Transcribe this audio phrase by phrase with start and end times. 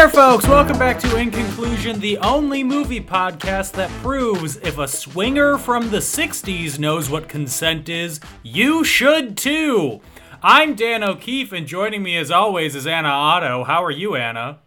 [0.00, 0.48] there, folks!
[0.48, 5.90] Welcome back to In Conclusion, the only movie podcast that proves if a swinger from
[5.90, 10.00] the 60s knows what consent is, you should too!
[10.42, 13.62] I'm Dan O'Keefe, and joining me as always is Anna Otto.
[13.64, 14.60] How are you, Anna?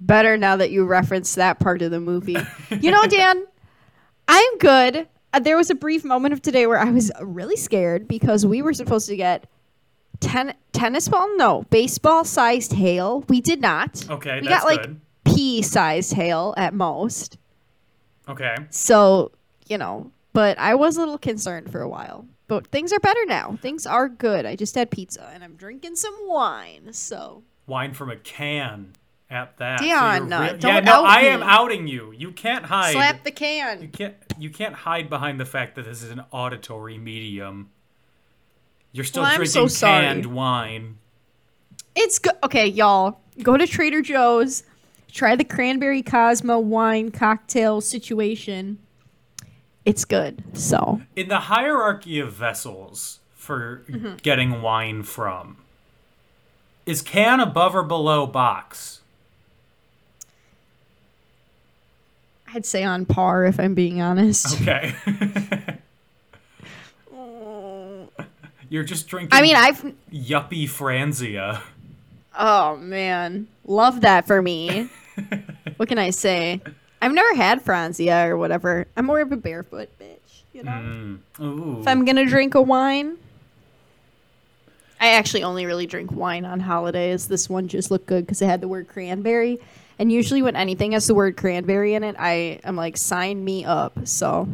[0.00, 2.36] better now that you referenced that part of the movie.
[2.68, 3.46] You know, Dan,
[4.26, 5.06] I'm good.
[5.32, 8.60] Uh, there was a brief moment of today where I was really scared because we
[8.60, 9.46] were supposed to get
[10.22, 13.24] ten- tennis ball, no, baseball sized hail.
[13.28, 14.08] We did not.
[14.08, 15.00] Okay, we got like good.
[15.24, 17.38] pea sized hail at most.
[18.28, 18.54] Okay.
[18.70, 19.32] So,
[19.66, 22.26] you know, but I was a little concerned for a while.
[22.48, 23.58] But things are better now.
[23.62, 24.44] Things are good.
[24.46, 26.92] I just had pizza and I'm drinking some wine.
[26.92, 28.92] So, Wine from a can
[29.30, 29.80] at that.
[29.80, 31.28] Dion, rea- don't yeah, no, I me.
[31.28, 32.12] am outing you.
[32.12, 32.92] You can't hide.
[32.92, 33.82] slap the can.
[33.82, 34.12] You can.
[34.12, 37.70] can't you can't hide behind the fact that this is an auditory medium.
[38.92, 40.98] You're still Well, drinking so canned wine.
[41.94, 42.34] It's good.
[42.44, 44.62] Okay, y'all, go to Trader Joe's,
[45.10, 48.78] try the cranberry Cosmo wine cocktail situation.
[49.84, 50.42] It's good.
[50.52, 54.16] So, In the hierarchy of vessels for Mm-hmm.
[54.22, 55.56] getting wine from,
[56.86, 59.00] is can above or below box?
[62.54, 64.60] I'd say on par if I'm being honest.
[64.60, 64.94] Okay.
[68.72, 71.60] You're just drinking I mean, I've yuppie Franzia.
[72.38, 74.88] oh man, love that for me.
[75.76, 76.62] what can I say?
[77.02, 78.86] I've never had Franzia or whatever.
[78.96, 80.70] I'm more of a barefoot bitch, you know.
[80.70, 81.18] Mm.
[81.40, 81.80] Ooh.
[81.80, 83.18] If I'm gonna drink a wine,
[84.98, 87.28] I actually only really drink wine on holidays.
[87.28, 89.58] This one just looked good because it had the word cranberry.
[89.98, 93.66] And usually, when anything has the word cranberry in it, I am like, sign me
[93.66, 94.08] up.
[94.08, 94.48] So,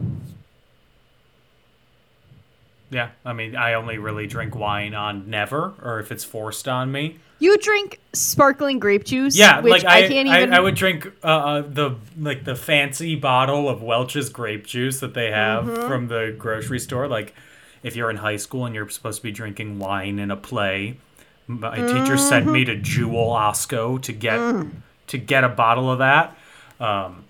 [2.90, 6.90] Yeah, I mean, I only really drink wine on never, or if it's forced on
[6.90, 7.18] me.
[7.38, 9.36] you drink sparkling grape juice?
[9.36, 10.52] Yeah, which like I, I can't even.
[10.54, 15.12] I would drink uh, uh, the like the fancy bottle of Welch's grape juice that
[15.14, 15.86] they have Mm-hmm.
[15.88, 17.06] from the grocery store.
[17.08, 17.34] Like,
[17.82, 20.96] if you're in high school and you're supposed to be drinking wine in a play,
[21.46, 22.72] my teacher sent me Mm-hmm.
[22.72, 24.70] to Jewel Osco to get Mm.
[25.08, 26.36] to get a bottle of that.
[26.80, 27.24] Um,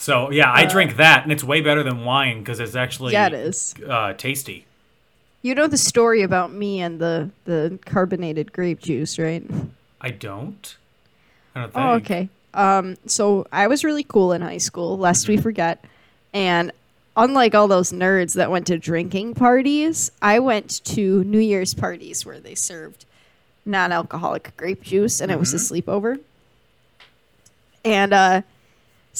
[0.00, 3.26] so yeah, I drink that, and it's way better than wine because it's actually yeah,
[3.26, 3.74] it is.
[3.86, 4.64] uh, tasty.
[5.42, 9.44] You know the story about me and the the carbonated grape juice, right?
[10.00, 10.76] I don't.
[11.54, 11.84] I don't think.
[11.84, 12.28] Oh, okay.
[12.54, 15.84] Um, so I was really cool in high school, lest we forget.
[16.32, 16.72] And
[17.14, 22.24] unlike all those nerds that went to drinking parties, I went to New Year's parties
[22.24, 23.04] where they served
[23.66, 26.20] non alcoholic grape juice and it was a sleepover.
[27.84, 28.42] And uh,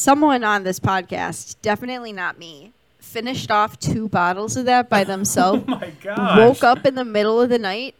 [0.00, 5.62] someone on this podcast, definitely not me, finished off two bottles of that by themselves.
[5.68, 6.38] Oh my gosh.
[6.38, 7.94] woke up in the middle of the night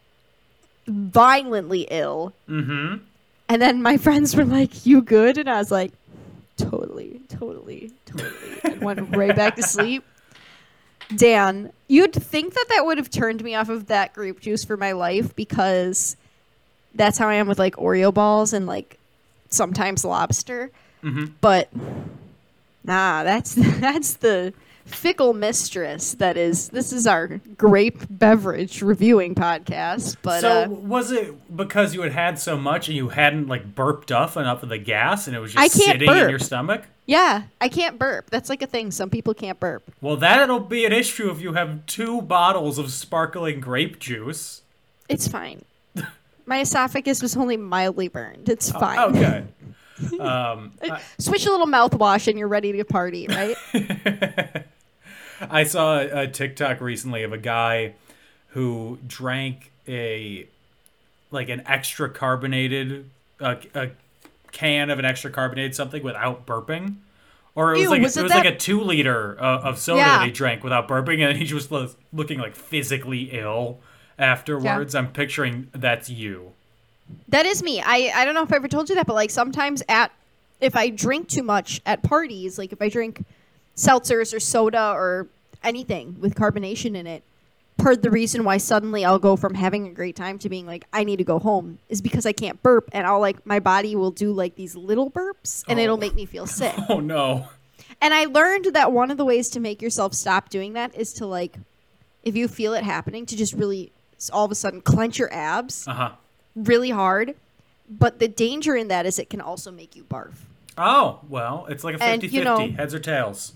[0.87, 2.33] violently ill.
[2.49, 3.05] Mm-hmm.
[3.49, 5.93] And then my friends were like, "You good?" And I was like,
[6.57, 8.31] "Totally, totally, totally."
[8.65, 10.05] and went right back to sleep.
[11.17, 14.77] Dan, you'd think that that would have turned me off of that grape juice for
[14.77, 16.17] my life because
[16.95, 18.99] that's how I am with like Oreo balls and like
[19.49, 20.71] sometimes lobster.
[21.41, 21.69] But
[22.85, 24.53] nah, that's that's the
[24.85, 26.69] fickle mistress that is.
[26.69, 30.17] This is our grape beverage reviewing podcast.
[30.23, 33.75] But so uh, was it because you had had so much and you hadn't like
[33.75, 36.85] burped off enough of the gas and it was just sitting in your stomach?
[37.07, 38.31] Yeah, I can't burp.
[38.31, 38.93] That's like a thing.
[38.93, 39.83] Some people can't burp.
[40.01, 44.63] Well, that'll be an issue if you have two bottles of sparkling grape juice.
[45.09, 45.65] It's fine.
[46.47, 48.49] My esophagus was only mildly burned.
[48.49, 48.99] It's fine.
[48.99, 49.49] Oh, good.
[50.21, 50.73] um,
[51.19, 53.57] Switch a little mouthwash and you're ready to party, right?
[55.41, 57.95] I saw a, TikTok recently of a guy
[58.49, 60.47] who drank a
[61.31, 63.09] like an extra carbonated
[63.41, 63.91] a, a
[64.53, 66.97] can of an extra carbonated something without burping.
[67.55, 69.79] Or it was Ew, like was it it was like a two liter uh, of
[69.79, 70.19] soda Yeah.
[70.19, 73.81] that he drank without burping, and he just was looking like physically ill
[74.19, 74.95] afterwards.
[74.95, 76.53] I'm picturing that's you.
[77.29, 77.81] That is me.
[77.81, 80.13] I, I don't know if I ever told you that, but like sometimes at
[80.61, 83.25] if I drink too much at parties, like if I drink
[83.77, 85.29] seltzers or soda or
[85.63, 87.23] anything with carbonation in it,
[87.79, 90.67] part of the reason why suddenly I'll go from having a great time to being
[90.67, 93.59] like I need to go home is because I can't burp and I'll like my
[93.59, 95.83] body will do like these little burps and Oh.
[95.83, 96.75] it'll make me feel sick.
[96.91, 97.49] Oh no.
[98.03, 101.13] And I learned that one of the ways to make yourself stop doing that is
[101.15, 101.57] to like,
[102.23, 103.93] if you feel it happening, to just really
[104.33, 106.11] all of a sudden clench your abs Uh huh.
[106.55, 107.35] Really hard.
[107.89, 110.35] But the danger in that is it can also make you barf.
[110.79, 112.05] Oh well, it's like a 50-50.
[112.13, 113.55] And, you know- Heads or tails.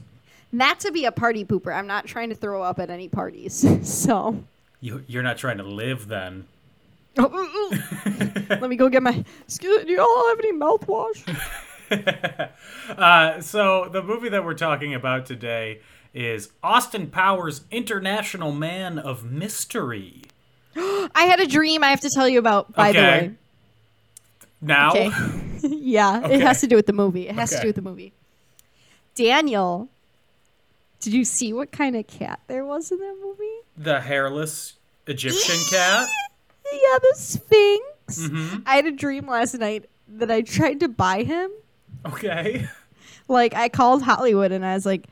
[0.53, 1.75] Not to be a party pooper.
[1.75, 3.65] I'm not trying to throw up at any parties.
[3.89, 4.43] so
[4.81, 6.47] You you're not trying to live then.
[7.17, 9.25] let me go get my.
[9.45, 9.85] Excuse.
[9.85, 11.39] Do you all have any mouthwash?
[12.89, 15.81] Uh, so the movie that we're talking about today
[16.13, 20.23] is Austin Powers International Man of Mystery.
[21.15, 22.73] I had a dream I have to tell you about.
[22.75, 23.31] By the way.
[24.61, 25.11] Now, Okay.
[25.63, 26.35] yeah, Okay.
[26.37, 27.29] it has to do with the movie.
[27.29, 28.13] It has to do with the movie.
[29.15, 29.89] Daniel,
[31.01, 33.41] did you see what kind of cat there was in that movie?
[33.77, 34.75] the hairless
[35.07, 36.07] Egyptian cat.
[36.73, 38.29] Yeah, the Sphynx.
[38.29, 38.59] Mm-hmm.
[38.67, 41.51] I had a dream last night that I tried to buy him.
[42.07, 42.69] Okay.
[43.29, 45.07] Like I called Hollywood and I was like,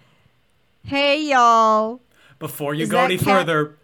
[0.84, 2.00] "Hey y'all,
[2.38, 3.76] Before you go any cat- further,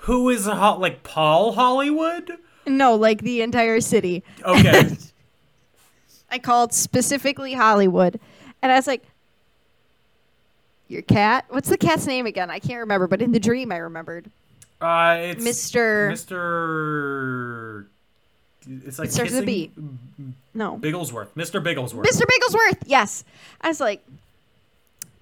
[0.00, 2.32] who is a ho- like Paul Hollywood?
[2.66, 4.96] no, like the entire city." Okay.
[6.30, 8.20] I called specifically Hollywood,
[8.62, 9.02] and I was like,
[10.88, 11.44] "Your cat?
[11.48, 12.50] What's the cat's name again?
[12.50, 14.30] I can't remember, but in the dream I remembered,
[14.80, 16.10] Uh, it's Mister.
[16.12, 17.86] Mr.
[18.86, 19.70] It's like It starts with a
[20.54, 21.28] No, Bigglesworth.
[21.34, 21.62] Mr.
[21.62, 22.04] Bigglesworth.
[22.06, 22.22] Mr.
[22.26, 22.78] Bigglesworth.
[22.86, 23.24] Yes,
[23.60, 24.04] I was like,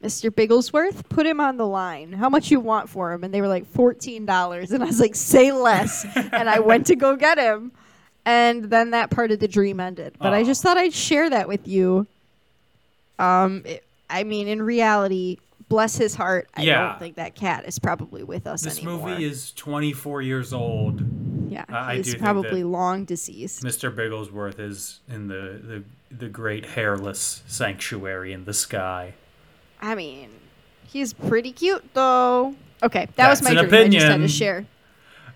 [0.03, 0.31] Mr.
[0.31, 2.12] Bigglesworth, put him on the line.
[2.12, 3.25] How much you want for him?
[3.25, 6.06] And they were like fourteen dollars, and I was like, say less.
[6.15, 7.73] and I went to go get him,
[8.25, 10.15] and then that part of the dream ended.
[10.21, 12.06] But I just thought I'd share that with you.
[13.19, 15.37] Um, it- I mean, in reality,
[15.69, 16.89] bless his heart, I Yeah.
[16.89, 18.93] don't think that cat is probably with us anymore.
[18.94, 19.11] This anymore.
[19.11, 21.03] movie is 24 years old.
[21.51, 23.62] yeah, I- I do he's think probably long deceased.
[23.62, 23.94] Mr.
[23.94, 25.85] Bigglesworth is in the, the
[26.17, 29.12] the great hairless sanctuary in the sky.
[29.81, 30.31] I mean,
[30.87, 32.55] he's pretty cute though.
[32.83, 33.73] Okay, that was my dream.
[33.75, 34.67] I just had to share.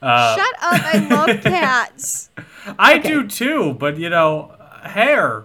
[0.00, 0.83] Uh, Shut up!
[0.85, 2.31] I love cats.
[2.79, 4.53] I do too, but you know,
[4.83, 5.44] hair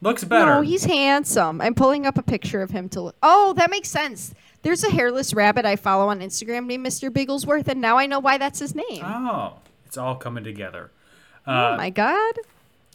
[0.00, 0.56] looks better.
[0.56, 1.60] No, he's handsome.
[1.60, 3.16] I'm pulling up a picture of him to look.
[3.22, 4.34] Oh, that makes sense.
[4.62, 7.10] There's a hairless rabbit I follow on Instagram named Mr.
[7.10, 9.04] Bigglesworth, and now I know why that's his name.
[9.04, 10.90] oh, it's all coming together.
[11.46, 12.34] oh my god.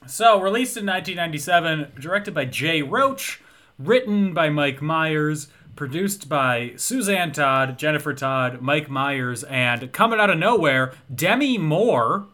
[0.08, 3.40] So, released in 1997, directed by Jay Roach,
[3.84, 10.30] written by Mike Myers, produced by Suzanne Todd, Jennifer Todd, Mike Myers, and coming out
[10.30, 12.28] of nowhere, Demi Moore.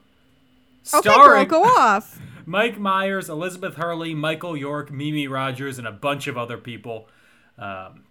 [0.94, 2.20] Okay, girl, Starring go off.
[2.46, 7.10] Mike Myers, Elizabeth Hurley, Michael York, Mimi Rogers, and a bunch of other people.
[7.58, 8.06] Um,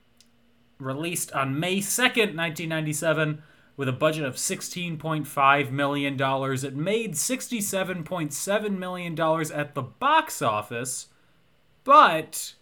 [0.79, 3.43] released on May 2nd, 1997,
[3.77, 6.15] with a budget of $16.5 million.
[6.15, 9.21] It made $67.7 million
[9.55, 11.09] at the box office,
[11.85, 12.55] but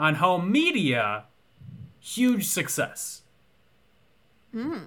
[0.00, 1.24] on home media,
[2.00, 3.22] huge success.
[4.50, 4.84] Hmm.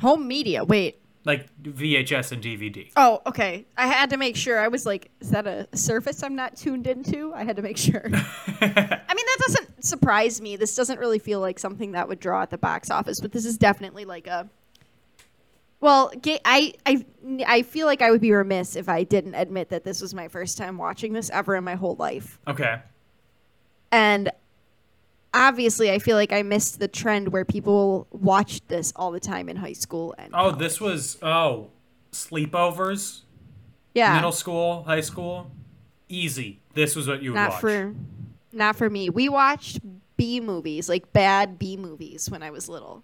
[0.00, 0.64] Home media.
[0.64, 1.00] Wait.
[1.24, 2.90] Like VHS and DVD.
[2.96, 3.66] Oh, okay.
[3.76, 4.58] I had to make sure.
[4.58, 7.32] I was like, is that a service I'm not tuned into?
[7.34, 8.04] I had to make sure.
[8.06, 8.20] I mean,
[8.60, 10.56] that doesn't surprise me.
[10.56, 13.44] This doesn't really feel like something that would draw at the box office, but this
[13.44, 14.48] is definitely like a.
[15.82, 17.04] Well, ga- I, I,
[17.46, 20.28] I feel like I would be remiss if I didn't admit that this was my
[20.28, 22.38] first time watching this ever in my whole life.
[22.48, 22.80] Okay.
[23.90, 24.30] And
[25.34, 29.48] obviously, I feel like I missed the trend where people watched this all the time
[29.48, 30.14] in high school.
[30.18, 31.70] And Oh, this was, oh,
[32.12, 33.22] sleepovers?
[33.94, 35.50] yeah, middle school, high school,
[36.08, 36.60] easy.
[36.74, 37.60] This was what you would not watch.
[37.60, 37.94] for
[38.52, 39.10] not for me.
[39.10, 39.80] We watched
[40.16, 43.02] B movies, like bad B movies when I was little.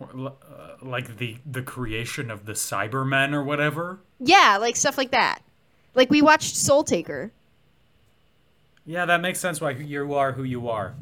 [0.00, 0.30] Uh,
[0.82, 4.00] like the the creation of the Cybermen or whatever.
[4.18, 5.40] Yeah, like stuff like that.
[5.94, 7.32] Like we watched Soul Taker.
[8.84, 9.60] Yeah, that makes sense.
[9.60, 10.94] Why you are who you are.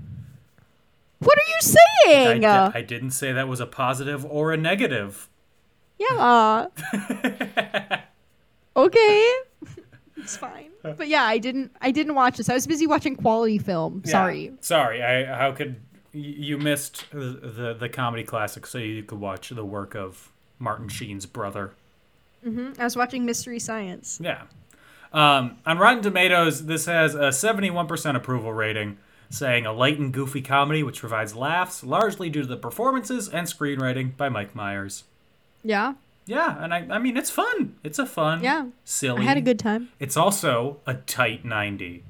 [1.20, 1.64] What are you I,
[2.06, 2.40] saying?
[2.42, 5.28] di- Uh, I didn't say that was a positive or a negative.
[5.98, 6.66] yeah.
[8.76, 9.34] okay.
[10.16, 10.70] It's fine.
[10.82, 12.48] But yeah, I didn't I didn't watch this.
[12.48, 14.02] I was busy watching quality film.
[14.04, 14.10] Yeah.
[14.12, 14.52] Sorry.
[14.60, 15.02] Sorry.
[15.02, 15.76] I how could
[16.12, 20.88] you missed the, the the comedy classic so you could watch the work of Martin
[20.88, 21.72] Sheen's brother.
[22.44, 24.18] I was watching Mystery Science.
[24.22, 24.42] Yeah.
[25.12, 28.98] Um, on Rotten Tomatoes, this has a 71% approval rating,
[29.30, 33.46] saying a light and goofy comedy which provides laughs, largely due to the performances and
[33.46, 35.04] screenwriting by Mike Myers.
[35.62, 35.94] Yeah.
[36.26, 37.76] Yeah, and I, I mean, it's fun.
[37.84, 38.66] It's a fun, Yeah.
[38.84, 39.20] silly.
[39.22, 39.90] I had a good time.
[40.00, 42.02] It's also a tight 90.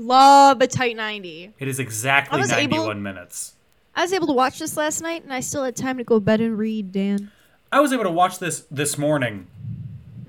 [0.00, 1.52] Love a tight 90.
[1.58, 3.54] It is exactly I 91 able- minutes.
[3.94, 6.16] I was able to watch this last night, and I still had time to go
[6.16, 6.90] to bed and read.
[6.92, 7.30] Dan.
[7.70, 9.46] I was able to watch this this morning.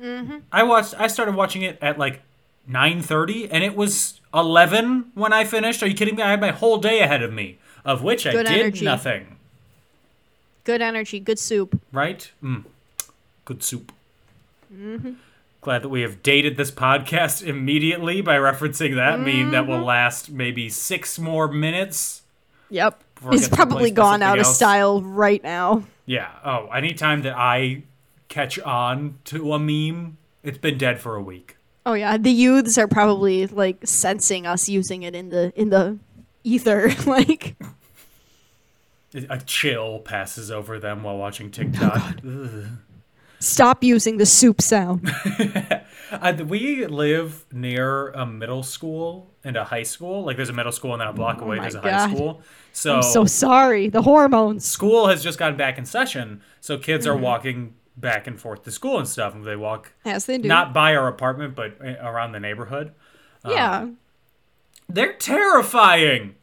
[0.01, 0.39] Mm-hmm.
[0.51, 0.93] I watched.
[0.99, 2.21] I started watching it at like
[2.67, 5.81] nine thirty, and it was eleven when I finished.
[5.83, 6.23] Are you kidding me?
[6.23, 8.83] I had my whole day ahead of me, of which I did energy.
[8.83, 9.37] nothing.
[10.63, 11.79] Good energy, good soup.
[11.93, 12.29] Right?
[12.43, 12.65] Mm.
[13.45, 13.91] Good soup.
[15.61, 19.85] Glad that we have dated this podcast immediately by referencing that meme that will mm-hmm.
[19.85, 22.23] last maybe six more minutes.
[22.69, 23.03] Yep.
[23.31, 25.83] It's probably gone out something of style right now.
[26.07, 26.29] Yeah.
[26.43, 27.83] Oh, anytime that I
[28.27, 31.57] catch on to a meme, it's been dead for a week.
[31.85, 35.99] Oh yeah, the youths are probably like sensing us using it in the in the
[36.43, 36.91] ether.
[37.05, 37.55] like,
[39.29, 42.17] A chill passes over them while watching oh, TikTok.
[42.25, 42.65] Ugh.
[43.41, 45.11] Stop using the soup sound.
[46.11, 50.25] Uh, we live near a middle school and a high school.
[50.25, 52.09] Like there's a middle school and then a block away Oh my there's a God.
[52.09, 52.41] high school.
[52.73, 53.87] So, I'm so sorry.
[53.87, 54.65] The hormones.
[54.65, 56.41] school has just gotten back in session.
[56.59, 57.15] So kids Mm-hmm.
[57.17, 59.33] are walking back and forth to school and stuff.
[59.33, 60.49] And they walk As they do.
[60.49, 62.91] not by our apartment, but uh, around the neighborhood.
[63.47, 63.87] yeah.
[64.89, 66.35] They're terrifying.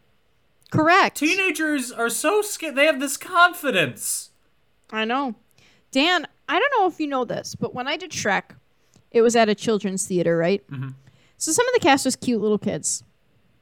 [0.71, 1.19] Correct.
[1.19, 2.75] Teenagers are so scared.
[2.75, 4.31] They have this confidence.
[4.90, 5.35] I know.
[5.90, 8.57] Dan, I don't know if you know this, but when I did Shrek,
[9.11, 10.67] it was at a children's theater, right?
[10.71, 10.88] Mm-hmm.
[11.37, 13.05] So some of the cast was cute little kids.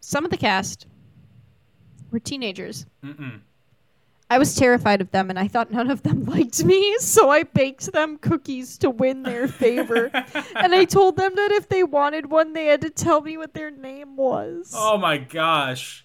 [0.00, 0.86] Some of the cast
[2.10, 2.86] were teenagers.
[3.04, 3.40] Mm-mm.
[4.28, 7.44] I was terrified of them, and I thought none of them liked me, so I
[7.44, 10.10] baked them cookies to win their favor.
[10.56, 13.54] and I told them that if they wanted one, they had to tell me what
[13.54, 14.72] their name was.
[14.76, 16.04] Oh my gosh.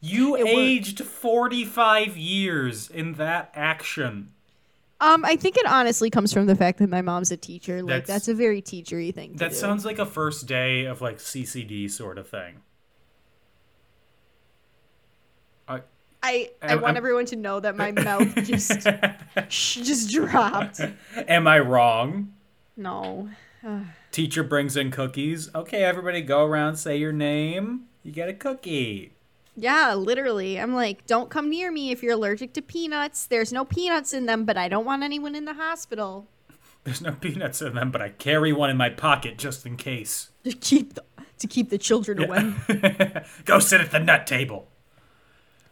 [0.00, 0.56] You It worked.
[0.56, 4.32] aged 45 years in that action.
[5.00, 7.82] Um, I think it honestly comes from the fact that my mom's a teacher.
[7.82, 9.34] Like That's- that's, a very teachery thing.
[9.34, 9.54] To That do.
[9.56, 12.62] sounds like a first day of like CCD sort of thing.
[15.68, 15.82] I,
[16.22, 18.88] I, I want I'm- everyone to know that my mouth just
[19.48, 20.80] just dropped.
[21.16, 22.32] am I wrong?
[22.76, 23.28] No.
[24.12, 25.52] Teacher brings in cookies.
[25.54, 27.82] Okay, everybody go around, say your name.
[28.02, 29.12] You get a cookie.
[29.60, 30.60] Yeah, literally.
[30.60, 33.26] I'm like, don't come near me if you're allergic to peanuts.
[33.26, 36.28] There's no peanuts in them, but I don't want anyone in the hospital.
[36.84, 40.30] There's no peanuts in them, but I carry one in my pocket just in case.
[40.44, 41.02] To keep the,
[41.40, 42.54] to keep the children away.
[43.44, 44.68] Go sit at the nut table.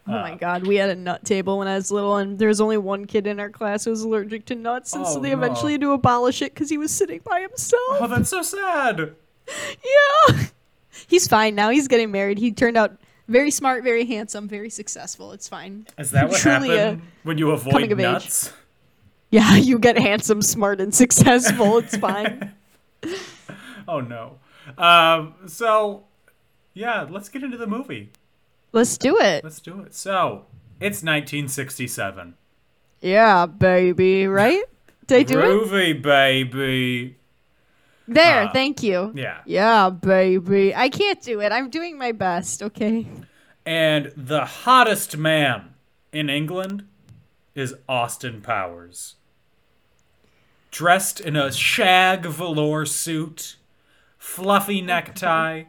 [0.09, 0.37] Oh my ah.
[0.37, 3.05] god, we had a nut table when I was little, and there was only one
[3.07, 5.39] kid in our class who was allergic to nuts, and Oh, so they no.
[5.39, 7.81] eventually had to abolish it because he was sitting by himself.
[8.01, 9.15] Oh, that's so sad.
[10.29, 10.47] Yeah.
[11.07, 11.71] He's fine now.
[11.71, 12.39] He's getting married.
[12.39, 12.97] He turned out
[13.29, 15.33] very smart, very handsome, very successful.
[15.33, 15.87] It's fine.
[15.99, 18.05] Is that what happened when you avoid of age.
[18.05, 18.53] nuts?
[19.31, 21.79] Yeah, you get handsome, smart, and successful.
[21.79, 22.53] It's fine.
[23.89, 24.39] Oh no.
[24.79, 26.07] Um, so
[26.75, 28.11] yeah, let's get into the movie.
[28.73, 29.45] Let's do it.
[29.45, 29.95] Let's do it.
[29.95, 30.47] So
[30.81, 32.35] it's 1967.
[33.01, 34.27] Yeah, baby.
[34.27, 34.65] Right?
[35.07, 35.45] Did I do it?
[35.45, 37.17] Groovy, baby.
[38.09, 38.45] There.
[38.45, 39.13] Uh, thank you.
[39.15, 39.41] Yeah.
[39.45, 40.75] Yeah, baby.
[40.75, 41.51] I can't do it.
[41.53, 42.63] I'm doing my best.
[42.63, 43.07] Okay.
[43.65, 45.75] And the hottest man
[46.13, 46.87] in England
[47.55, 49.17] is Austin Powers.
[50.71, 53.57] Dressed in a shag velour suit,
[54.19, 55.65] fluffy necktie,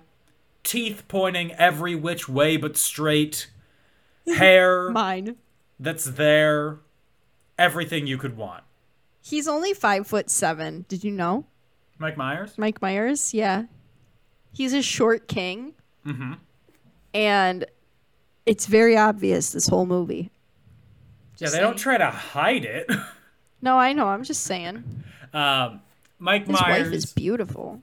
[0.63, 3.47] teeth pointing every which way but straight,
[4.27, 5.37] hair Mine.
[5.79, 6.79] that's there,
[7.57, 8.63] everything you could want.
[9.21, 10.85] He's only five foot seven.
[10.89, 11.45] Did you know?
[11.99, 12.57] Mike Myers?
[12.57, 13.33] Mike Myers.
[13.33, 13.63] Yeah.
[14.53, 15.73] He's a short king.
[16.05, 16.33] Mm-hmm.
[17.13, 17.65] And
[18.45, 20.31] it's very obvious this whole movie.
[21.37, 22.89] Yeah, Just they don't try to hide it.
[23.59, 24.05] No, I know.
[24.07, 24.83] I'm just saying.
[25.33, 25.81] um,
[26.19, 26.83] Mike His Myers.
[26.85, 27.81] wife is beautiful.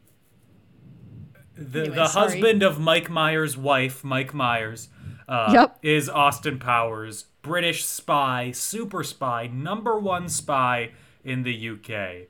[1.57, 2.31] the, Anyway, the sorry.
[2.31, 4.89] husband of Mike Myers' wife, Mike Myers,
[5.29, 5.79] uh, Yep.
[5.83, 10.93] is Austin Powers, British spy, super spy, number one spy
[11.25, 12.29] in the UK.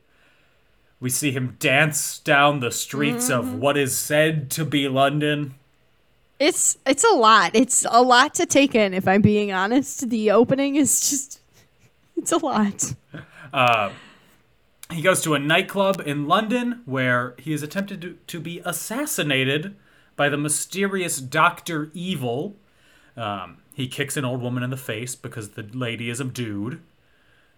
[1.04, 3.48] We see him dance down the streets Mm-hmm.
[3.48, 5.54] of what is said to be London.
[6.40, 7.50] It's it's a lot.
[7.52, 8.94] It's a lot to take in.
[8.94, 11.40] If I'm being honest, the opening is just
[12.16, 12.94] it's a lot.
[14.90, 19.74] He goes to a nightclub in London where he is attempted to, to be assassinated
[20.16, 22.56] by the mysterious Doctor Evil.
[23.16, 26.80] Um, he kicks an old woman in the face because the lady is a dude.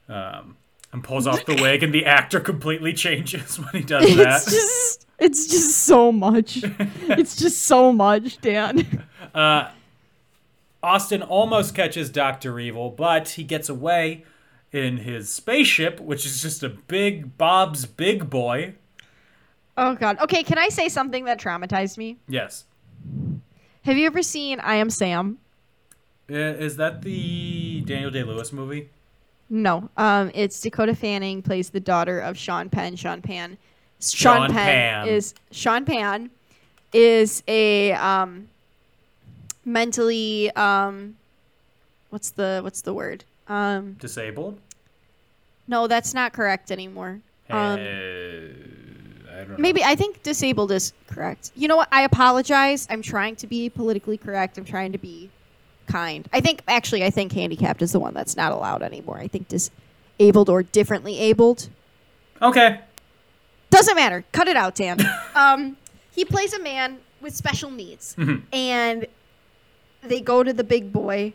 [0.09, 0.57] Um,
[0.93, 4.43] and pulls off the wig, and the actor completely changes when he does that.
[4.43, 6.61] It's just it's just so much.
[6.63, 9.05] it's just so much, Dan.
[9.35, 9.71] Uh,
[10.83, 14.25] Austin almost catches Doctor Evil, but he gets away
[14.73, 18.77] in his spaceship, which is just a big Bob's Big Boy.
[19.77, 20.19] Oh god.
[20.21, 22.17] Okay, can I say something that traumatized me?
[22.29, 22.65] Yes.
[23.83, 25.39] Have you ever seen I Am Sam?
[26.31, 28.89] Uh, Is that the Daniel Day Lewis movie?
[29.49, 32.97] No, um, it's Dakota Fanning plays the daughter of Sean Penn.
[32.97, 33.57] Sean Penn.
[34.01, 36.31] Sean, Sean Penn, is Sean Penn
[36.93, 38.49] is a um,
[39.65, 41.17] mentally um,
[42.11, 43.25] what's the what's the word?
[43.49, 44.59] Um, Disabled?
[45.69, 47.21] no, that's not correct anymore.
[47.51, 47.77] Um, Uh,
[49.37, 49.57] I don't know.
[49.59, 51.53] Maybe I think disabled is correct.
[51.55, 51.89] You know what?
[51.93, 52.87] I apologize.
[52.91, 54.59] I'm trying to be politically correct.
[54.59, 55.31] I'm trying to be
[55.87, 56.29] kind.
[56.33, 59.19] I think actually I think handicapped is the one that's not allowed anymore.
[59.19, 61.69] I think disabled or differently abled.
[62.43, 62.81] Okay.
[63.71, 64.25] Doesn't matter.
[64.33, 64.99] Cut it out, Dan.
[65.35, 65.77] um,
[66.11, 68.15] he plays a man with special needs,
[68.53, 69.07] and
[70.03, 71.33] they go to the big boy,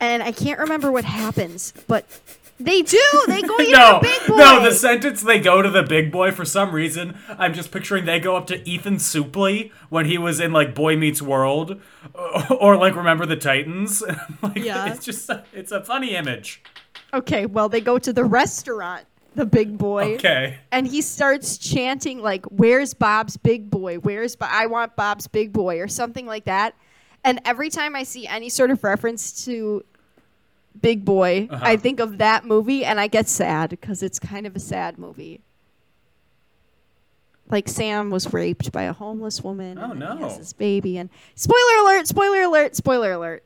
[0.00, 2.06] and I can't remember what happens, but
[2.60, 3.22] they do.
[3.26, 4.36] They go to No, the big boy.
[4.36, 8.04] no, the sentence they go to the big boy for some reason, I'm just picturing
[8.04, 11.80] they go up to Ethan Suplee when he was in like Boy Meets World
[12.14, 14.02] or, or like Remember the Titans.
[14.42, 14.92] like, Yeah.
[14.92, 16.62] It's just, it's a funny image.
[17.12, 19.06] okay, well they go to the restaurant.
[19.36, 20.14] The big boy.
[20.14, 20.58] Okay.
[20.70, 25.52] and he starts chanting like where's bob's big boy where's Bo- i want bob's big
[25.52, 26.76] boy or something like that
[27.24, 29.84] and every time i see any sort of reference to
[30.80, 31.64] big boy Uh-huh.
[31.64, 34.98] i think of that movie and i get sad because it's kind of a sad
[34.98, 35.40] movie
[37.50, 40.16] like sam was raped by a homeless woman Oh, then he no.
[40.28, 43.44] has this baby and spoiler alert spoiler alert spoiler alert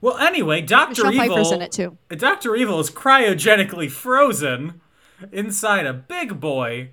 [0.00, 1.12] Well, anyway, Doctor Evil.
[1.26, 4.80] pfeiffer's in it too Doctor Evil is cryogenically frozen
[5.32, 6.90] inside a big boy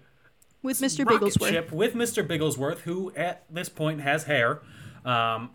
[0.64, 2.26] with mr bigglesworth ship with Mr.
[2.26, 4.62] Bigglesworth, who at this point has hair.
[5.04, 5.50] Um,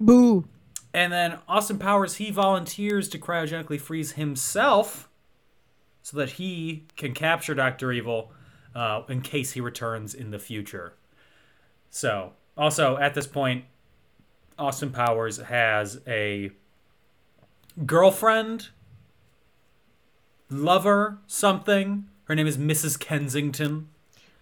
[0.00, 0.46] boo
[0.92, 5.08] And then Austin Powers, he volunteers to cryogenically freeze himself
[6.02, 7.92] so that he can capture Dr.
[7.92, 8.32] Evil
[8.74, 10.94] uh, in case he returns in the future.
[11.90, 13.64] So, also at this point,
[14.58, 16.50] Austin Powers has a
[17.86, 18.68] girlfriend,
[20.50, 22.06] lover, something.
[22.24, 22.98] Her name is Mrs.
[22.98, 23.88] Kensington.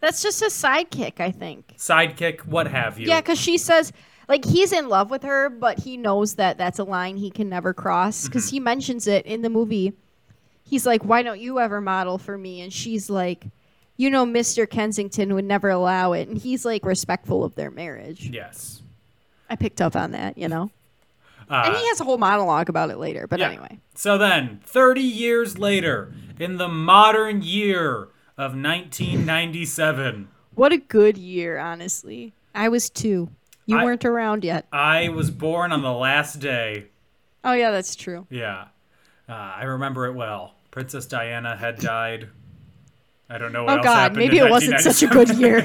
[0.00, 3.08] that's just a sidekick i think Sidekick, what have you.
[3.08, 3.92] Yeah, because she says
[4.28, 7.48] like he's in love with her, but he knows that that's a line he can
[7.48, 8.54] never cross because Mm-hmm.
[8.54, 9.94] he mentions it in the movie.
[10.64, 13.46] He's like, "Why don't you ever model for me?" And she's like,
[13.96, 18.28] "You know, Mister Kensington would never allow it." And he's like respectful of their marriage.
[18.28, 18.82] Yes.
[19.48, 20.70] I picked up on that, you know.
[21.48, 23.26] Uh, and he has a whole monologue about it later.
[23.26, 23.48] But Yeah.
[23.48, 31.16] anyway, So then, 30 years later, in the modern year of 1997, what a good
[31.16, 32.34] year, honestly.
[32.54, 33.30] I was two.
[33.68, 34.66] You I- weren't around yet.
[34.72, 36.86] I was born on the last day.
[37.44, 38.26] Oh yeah, that's true.
[38.30, 38.68] Yeah.
[39.28, 40.54] Uh, I remember it well.
[40.70, 42.28] Princess Diana had died.
[43.28, 45.60] I don't know what Oh God, maybe it wasn't such a good year.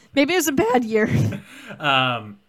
[0.14, 1.08] maybe it was a bad year.
[1.78, 2.40] um,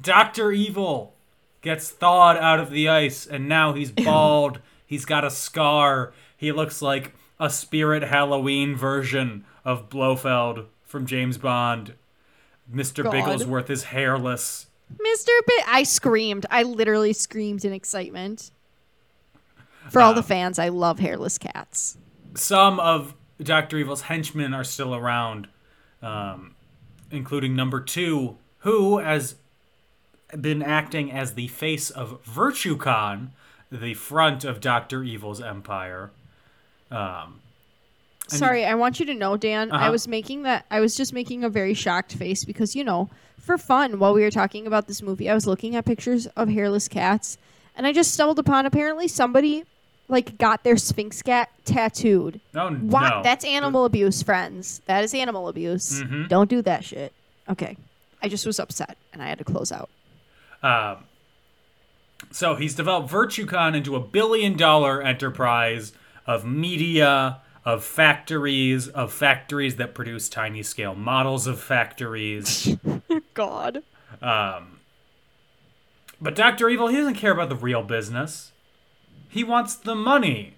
[0.00, 0.52] Dr.
[0.52, 1.12] Evil
[1.60, 4.60] gets thawed out of the ice, and now he's bald.
[4.86, 6.14] he's got a scar.
[6.34, 11.92] He looks like a spirit Halloween version of Blofeld from James Bond.
[12.72, 13.04] Mr.
[13.04, 13.12] God.
[13.12, 14.66] Bigglesworth is hairless.
[14.92, 15.28] Mr.
[15.46, 15.64] Bit.
[15.66, 16.46] I screamed.
[16.50, 18.50] I literally screamed in excitement.
[19.90, 21.98] For all the fans, I love hairless cats.
[22.34, 23.78] Some of Dr.
[23.78, 25.48] Evil's henchmen are still around,
[26.02, 26.54] um,
[27.10, 29.36] including number two, who has
[30.40, 33.30] been acting as the face of Virtucon,
[33.70, 35.04] the front of Dr.
[35.04, 36.10] Evil's empire.
[36.90, 37.40] Um,
[38.28, 39.70] Sorry, I want you to know, Dan.
[39.70, 39.92] I Uh-huh.
[39.92, 40.64] was making that.
[40.70, 44.22] I was just making a very shocked face because you know, for fun, while we
[44.22, 47.36] were talking about this movie, I was looking at pictures of hairless cats,
[47.76, 49.64] and I just stumbled upon apparently somebody
[50.08, 52.40] like got their Sphynx cat tattooed.
[52.52, 53.08] no, What?
[53.08, 53.22] no.
[53.22, 54.80] That's animal abuse, friends.
[54.86, 56.02] That is animal abuse.
[56.02, 56.28] Mhm.
[56.28, 57.12] Don't do that shit.
[57.48, 57.76] Okay.
[58.22, 59.88] I just was upset and I had to close out.
[60.62, 61.04] Um,
[62.30, 65.92] so he's developed Virtucon into a billion dollar enterprise
[66.26, 72.76] of media, of factories, of factories that produce tiny scale models of factories.
[73.34, 73.82] God.
[74.20, 74.80] Um,
[76.20, 76.68] but Dr.
[76.68, 78.52] Evil, he doesn't care about the real business.
[79.28, 80.54] He wants the money.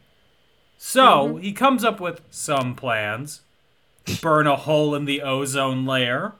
[0.78, 3.42] So he comes up with some plans.
[4.20, 6.34] Burn a hole in the ozone layer.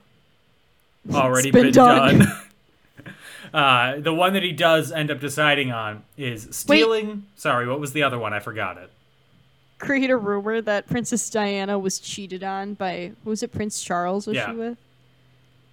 [1.11, 2.19] Already been been, done.
[2.19, 3.13] done.
[3.53, 7.25] uh, the one that he does end up deciding on is stealing.
[7.35, 8.33] Sorry, what was the other one?
[8.33, 8.91] I forgot it.
[9.79, 14.25] Create a rumor that Princess Diana was cheated on by who was it Prince Charles
[14.27, 14.49] was Yeah.
[14.51, 14.77] she with?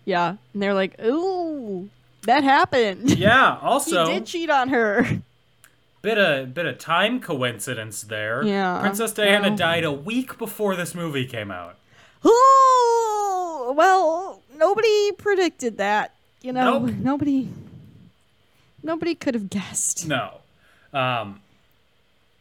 [0.04, 0.36] Yeah.
[0.52, 1.88] And they're like, Ooh,
[2.22, 3.10] that happened.
[3.18, 3.58] Yeah.
[3.62, 5.06] also he did cheat on her.
[6.02, 8.42] bit a bit of time coincidence there.
[8.44, 9.56] Yeah, Princess Diana well.
[9.56, 11.76] died a week before this movie came out.
[12.22, 16.12] Oh well, nobody predicted that.
[16.42, 16.94] You know, Nope.
[16.98, 17.48] nobody,
[18.82, 20.06] nobody could have guessed.
[20.06, 20.40] No.
[20.92, 21.40] Um,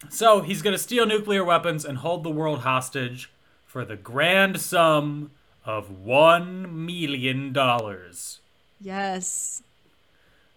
[0.09, 3.31] So he's going to steal nuclear weapons and hold the world hostage
[3.65, 5.31] for the grand sum
[5.65, 8.39] of one million dollars.
[8.79, 9.63] Yes.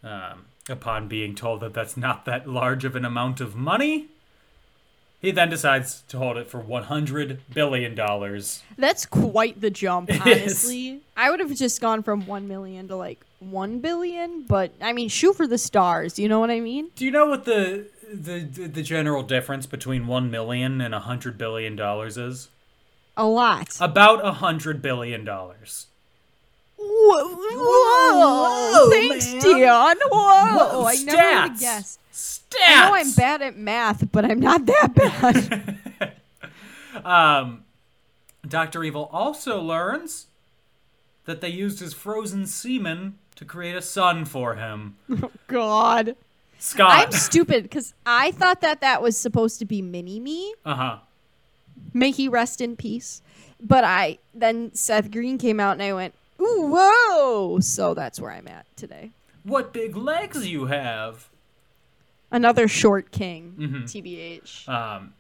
[0.03, 4.09] Um, upon being told that that's not that large of an amount of money,
[5.21, 8.63] he then decides to hold it for one hundred billion dollars.
[8.77, 11.01] That's quite the jump, honestly.
[11.17, 15.09] I would have just gone from 1 million to like 1 billion, but I mean,
[15.09, 16.19] shoot for the stars.
[16.19, 16.91] You know what I mean?
[16.95, 21.37] Do you know what the the the general difference between one million and a hundred
[21.38, 22.49] billion dollars is?
[23.16, 23.77] A lot.
[23.81, 25.87] About a hundred billion dollars.
[26.79, 29.97] Whoa, whoa, thanks, Dion.
[30.11, 32.01] Whoa, I never would have guessed.
[32.12, 32.57] Stats.
[32.66, 34.95] I know I'm bad at math, but I'm not that
[37.03, 37.05] bad.
[37.05, 37.64] Um,
[38.47, 40.27] Doctor Evil also learns
[41.25, 44.97] that they used his frozen semen to create a son for him.
[45.47, 46.16] God.
[46.79, 50.55] I'm stupid because I thought that that was supposed to be Mini Me.
[50.64, 50.99] uh huh.
[51.92, 53.23] May he rest in peace.
[53.61, 57.59] But I then Seth Green came out and I went, ooh, whoa.
[57.61, 59.12] So that's where I'm at today.
[59.45, 61.29] What big legs you have.
[62.31, 63.85] Another short king, Mm-hmm.
[63.85, 64.69] TBH.
[64.69, 65.14] Um,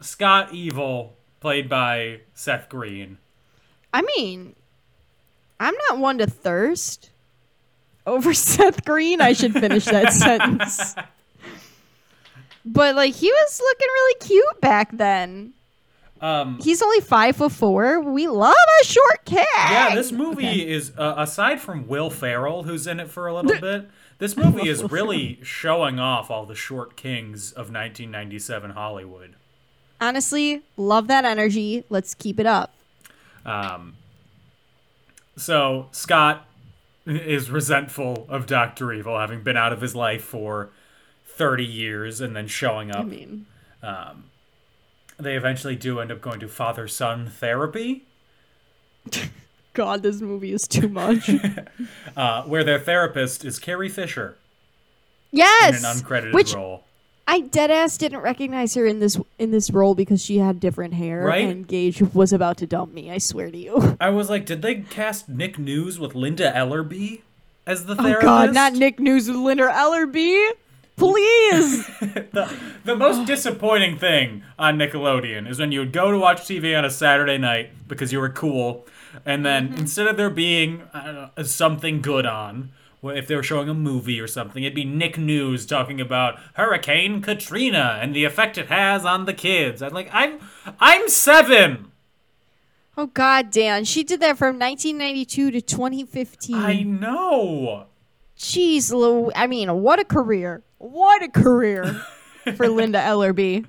[0.00, 3.18] Scott Evil, played by Seth Green.
[3.92, 4.56] I mean,
[5.60, 7.10] I'm not one to thirst
[8.06, 9.20] over Seth Green.
[9.20, 10.94] I should finish that sentence.
[12.64, 15.52] But like he was looking really cute back then.
[16.20, 18.00] Um, He's only five foot four.
[18.00, 19.44] We love a short king.
[19.54, 23.60] yeah, this movie is uh, aside from Will Ferrell, who's in it for a little
[23.60, 23.88] bit.
[24.18, 29.34] This movie is really showing off all the short kings of 1997 Hollywood.
[30.00, 31.84] Honestly, love that energy.
[31.90, 32.72] Let's keep it up.
[33.44, 33.96] Um,
[35.36, 36.46] so Scott
[37.06, 40.70] is resentful of Doctor Evil having been out of his life for
[41.26, 43.02] 30 years and then showing up.
[43.02, 43.46] I mean,
[45.18, 48.04] They eventually do end up going to father son therapy,
[49.72, 51.30] God, this movie is too much.
[52.16, 54.36] uh, where their therapist is Carrie Fisher
[55.32, 56.84] Yes, in an uncredited which role.
[57.28, 60.94] I dead ass didn't recognize her in this in this role because she had different
[60.94, 61.44] hair Right?
[61.44, 63.10] and Gage was about to dump me.
[63.10, 63.96] I swear to you.
[64.00, 67.22] I was like, did they cast Nick News with Linda Ellerbee
[67.66, 68.22] as the therapist?
[68.22, 68.26] Oh?
[68.26, 70.50] God, not Nick News with Linda Ellerbee.
[70.96, 71.86] Please.
[72.00, 72.52] the,
[72.84, 76.84] the most disappointing thing on Nickelodeon is when you would go to watch TV on
[76.84, 78.86] a Saturday night because you were cool,
[79.26, 79.78] and then Mm-hmm.
[79.80, 82.70] instead of there being know, something good on,
[83.08, 87.20] if they were showing a movie or something, it'd be Nick News talking about Hurricane
[87.22, 89.82] Katrina and the effect it has on the kids.
[89.82, 90.38] I'm like, I'm
[90.80, 91.92] I'm seven.
[92.96, 96.56] oh God, Dan, she did that from 1992 to 2015.
[96.56, 97.86] I know.
[98.38, 99.30] Jeez, Lou.
[99.34, 100.62] I mean, what a career!
[100.78, 101.84] What a career
[102.56, 103.64] for Linda Ellerbee.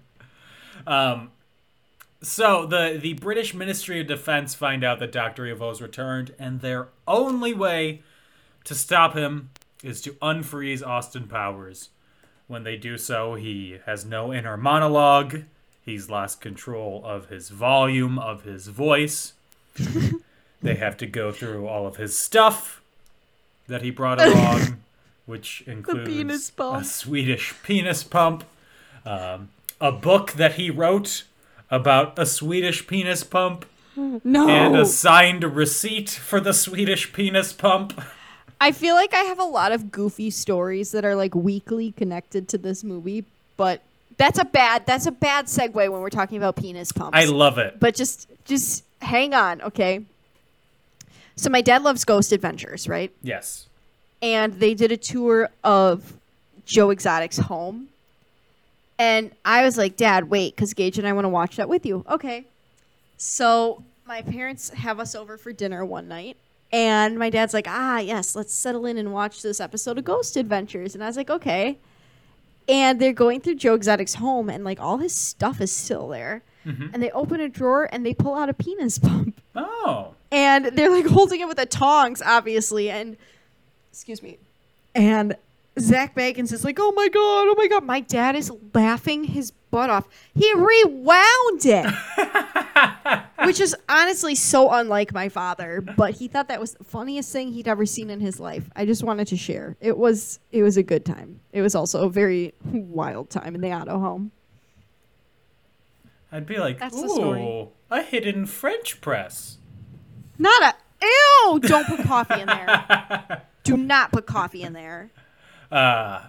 [0.85, 1.31] Um,
[2.21, 6.89] so the the British Ministry of Defense find out that Doctor has returned, and their
[7.07, 8.01] only way
[8.67, 9.49] to stop him
[9.81, 11.87] is to unfreeze Austin Powers.
[12.47, 15.43] When they do so, he has no inner monologue.
[15.85, 19.33] He's lost control of his volume of his voice.
[20.61, 22.81] they have to go through all of his stuff
[23.67, 24.81] that he brought along,
[25.25, 28.43] which includes a Swedish penis pump,
[29.05, 29.47] um,
[29.79, 31.23] a book that he wrote
[31.71, 37.97] about a Swedish penis pump, No, and a signed receipt for the Swedish penis pump.
[38.59, 42.47] I feel like I have a lot of goofy stories that are like weakly connected
[42.49, 43.23] to this movie,
[43.55, 43.81] but
[44.17, 47.15] that's a bad that's a bad segue when we're talking about penis pumps.
[47.17, 47.79] I love it.
[47.79, 50.03] but just just hang on, okay?
[51.35, 53.11] So my dad loves Ghost Adventures, right?
[53.21, 53.67] Yes.
[54.23, 56.13] and they did a tour of
[56.65, 57.89] Joe Exotic's home.
[58.97, 61.85] And I was like, Dad, wait, because Gage and I want to watch that with
[61.85, 62.03] you.
[62.09, 62.45] Okay.
[63.17, 66.35] So my parents have us over for dinner one night.
[66.71, 70.35] And my dad's like, ah, yes, let's settle in and watch this episode of Ghost
[70.35, 70.93] Adventures.
[70.95, 71.77] And I was like, okay.
[72.67, 76.43] And they're going through Joe Exotic's home, and like all his stuff is still there.
[76.65, 80.15] And they open a drawer and they pull out a penis pump Oh.
[80.33, 82.89] and they're like holding it with the tongs, obviously.
[82.89, 83.15] And
[83.89, 84.37] excuse me,
[84.93, 85.37] and
[85.79, 89.51] Zach Bagans is like, "Oh my god, oh my god!" My dad is laughing his
[89.51, 90.07] butt off.
[90.33, 91.93] He rewound it,
[93.45, 95.81] which is honestly so unlike my father.
[95.81, 98.69] But he thought that was the funniest thing he'd ever seen in his life.
[98.75, 99.75] I just wanted to share.
[99.79, 101.39] It was it was a good time.
[101.51, 104.31] It was also a very wild time in the auto home.
[106.31, 107.67] I'd be like, That's ooh, story.
[107.89, 109.57] a hidden French press.
[110.37, 111.59] Not a ew!
[111.59, 113.43] Don't put coffee in there.
[113.63, 115.09] Do not put coffee in there.
[115.71, 116.21] Uh,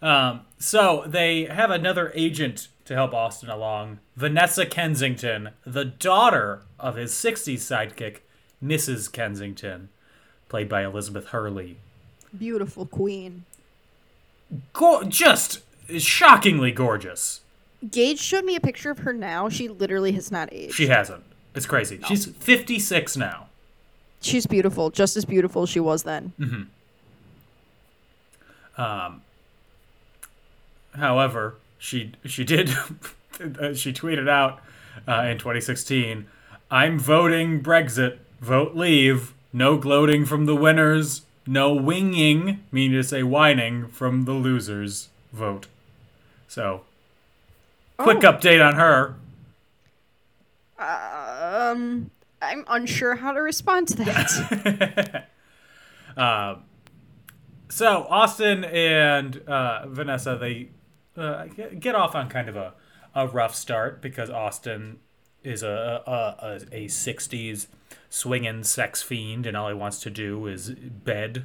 [0.00, 6.94] Um, so they have another agent to help Austin along, Vanessa Kensington, the daughter of
[6.94, 8.18] his 60s sidekick,
[8.64, 9.10] Mrs.
[9.10, 9.88] Kensington,
[10.48, 11.78] played by Elizabeth Hurley.
[12.36, 13.44] Beautiful queen.
[14.72, 15.60] Go- just
[15.98, 17.40] shockingly gorgeous.
[17.90, 19.48] Gage showed me a picture of her now.
[19.48, 20.74] She literally has not aged.
[20.74, 21.24] She hasn't.
[21.56, 22.00] It's crazy.
[22.06, 23.48] She's 56 now.
[24.20, 26.32] She's beautiful, just as beautiful as she was then.
[30.96, 32.68] However, she she did
[33.76, 34.60] she tweeted out
[35.06, 36.26] uh, in 2016,
[36.70, 38.18] "I'm voting Brexit.
[38.40, 39.34] Vote leave.
[39.52, 41.22] No gloating from the winners.
[41.46, 45.08] No winging, meaning to say whining from the losers.
[45.32, 45.66] Vote."
[46.46, 46.82] So,
[47.96, 48.32] quick Oh.
[48.32, 49.14] update on her.
[50.78, 52.10] Um,
[52.40, 55.28] I'm unsure how to respond to that.
[57.70, 60.68] So Austin and uh, Vanessa they
[61.16, 62.72] uh, get- off on kind of a,
[63.14, 64.98] a rough start because Austin
[65.44, 66.10] is a a,
[66.72, 67.66] a, a 60s
[68.10, 71.44] swinging sex fiend and all he wants to do is bed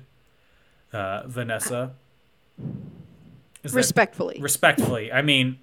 [0.94, 1.92] uh, Vanessa.
[3.64, 4.38] Is that- Respectfully.
[4.40, 5.12] respectfully.
[5.12, 5.60] I mean,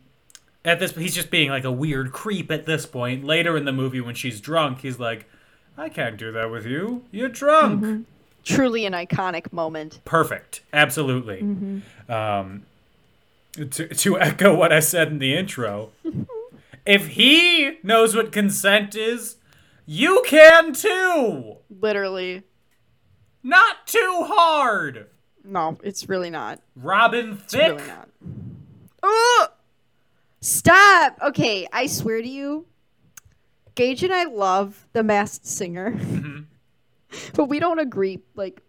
[0.64, 3.24] at this he's just being like a weird creep at this point.
[3.24, 5.26] Later in the movie when she's drunk, he's like,
[5.76, 7.04] "I can't do that with you.
[7.10, 8.06] You're drunk."
[8.44, 10.00] Truly an iconic moment.
[10.05, 10.62] Perfect.
[10.72, 11.40] Absolutely.
[12.09, 12.62] Um,
[13.55, 15.90] to, to echo what I said in the intro,
[16.87, 19.37] if he knows what consent is,
[19.87, 21.57] you can too.
[21.81, 22.42] Literally.
[23.42, 25.07] Not too hard.
[25.44, 26.61] No, it's really not.
[26.76, 27.76] Robin It's Thicke.
[27.79, 28.09] really not.
[29.03, 29.50] Ugh!
[30.42, 31.18] Stop!
[31.22, 32.66] Okay, I swear to you,
[33.74, 35.98] Gage and I love The Masked Singer.
[37.34, 38.62] But we don't agree, like,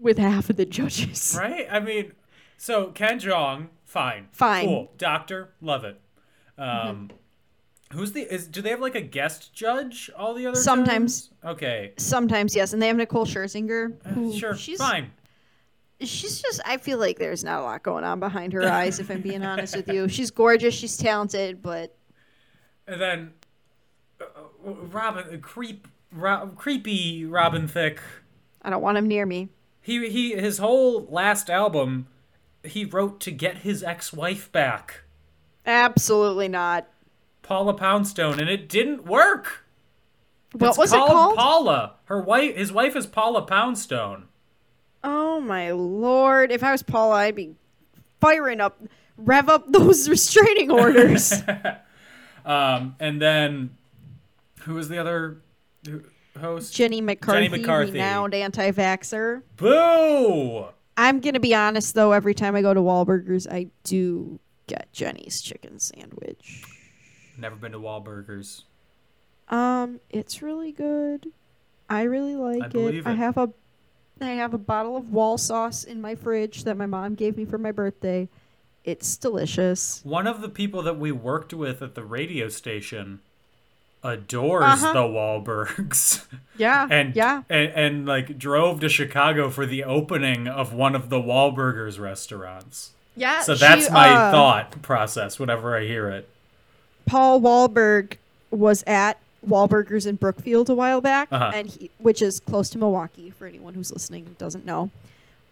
[0.00, 1.34] with half of the judges.
[1.38, 1.66] Right?
[1.70, 2.12] I mean,
[2.56, 4.28] so Ken Jeong, fine.
[4.32, 4.64] Fine.
[4.64, 4.74] Mm-hmm.
[4.74, 4.92] Cool.
[4.98, 6.00] Doctor, love it.
[6.56, 7.10] Um,
[7.92, 8.46] Who's the is?
[8.46, 10.10] Do they have like a guest judge?
[10.16, 11.28] All the other Sometimes.
[11.28, 11.54] times?
[11.56, 11.92] Okay.
[11.96, 13.94] Sometimes, yes, and they have Nicole Scherzinger.
[14.08, 14.54] Who Sure.
[14.54, 15.10] she's, Fine.
[16.00, 19.10] She's just, I feel like there's not a lot going on behind her eyes, if
[19.10, 20.06] I'm being honest with you.
[20.08, 21.96] She's gorgeous, she's talented, but
[22.86, 23.32] And then
[24.20, 28.00] uh, uh, Robin, creep, Ro- creepy Robin Thicke.
[28.62, 29.48] I don't want him near me.
[29.80, 30.32] He he.
[30.32, 32.06] His whole last album,
[32.64, 35.02] he wrote to get his ex-wife back,
[35.66, 36.88] Absolutely not.
[37.42, 39.64] Paula Poundstone, and it didn't work.
[40.52, 41.36] What It's was it called?
[41.36, 41.94] Paula.
[42.06, 42.56] Her wife.
[42.56, 44.28] His wife is Paula Poundstone.
[45.04, 46.50] Oh my lord!
[46.50, 47.54] If I was Paula, I'd be
[48.20, 48.80] firing up,
[49.16, 51.32] rev up those restraining orders.
[52.44, 53.76] Um, and then
[54.60, 55.42] who was the other
[56.38, 56.74] host?
[56.74, 57.92] Jenny McCarthy, McCarthy.
[57.92, 59.42] renowned anti-vaxer.
[59.56, 60.66] Boo!
[60.96, 62.12] I'm gonna be honest though.
[62.12, 66.64] Every time I go to Wahlburgers, I do get Jenny's chicken sandwich.
[67.36, 68.64] Never been to Wahlburgers.
[69.48, 71.28] Um, it's really good.
[71.88, 72.72] I really like it.
[72.72, 73.50] believe I have a
[74.20, 77.44] I have a bottle of Wahl sauce in my fridge that my mom gave me
[77.44, 78.28] for my birthday.
[78.84, 80.00] It's delicious.
[80.04, 83.20] One of the people that we worked with at the radio station
[84.02, 84.92] adores Uh-huh.
[84.92, 86.24] the Wahlbergs.
[86.58, 86.88] Yeah.
[86.90, 87.42] and yeah.
[87.48, 92.90] and, and like drove to Chicago for the opening of one of the Wahlburgers restaurants.
[93.16, 93.42] Yeah.
[93.42, 96.28] So that's she, my uh, thought process whenever I hear it.
[97.06, 98.14] Paul Wahlberg
[98.50, 101.52] was at Wahlburgers in Brookfield a while back, Uh-huh.
[101.54, 104.90] and he, which is close to Milwaukee for anyone who's listening and doesn't know.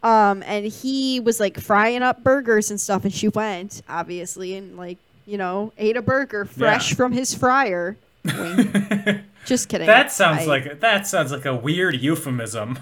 [0.03, 4.75] Um, and he was like frying up burgers and stuff, and she went obviously and
[4.77, 6.95] like you know ate a burger fresh Yeah.
[6.97, 7.95] from his fryer.
[8.35, 9.21] Wink.
[9.45, 9.87] Just kidding.
[9.87, 12.77] That sounds I- like that sounds like a weird euphemism.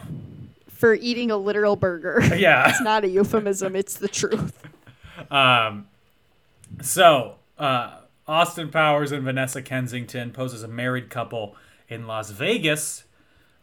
[0.67, 2.21] for eating a literal burger.
[2.35, 2.69] Yeah.
[2.69, 4.53] it's not a euphemism; it's the truth.
[5.31, 5.87] Um,
[6.81, 11.55] so uh, Austin Powers and Vanessa Kensington pose as a married couple
[11.87, 13.03] in Las Vegas,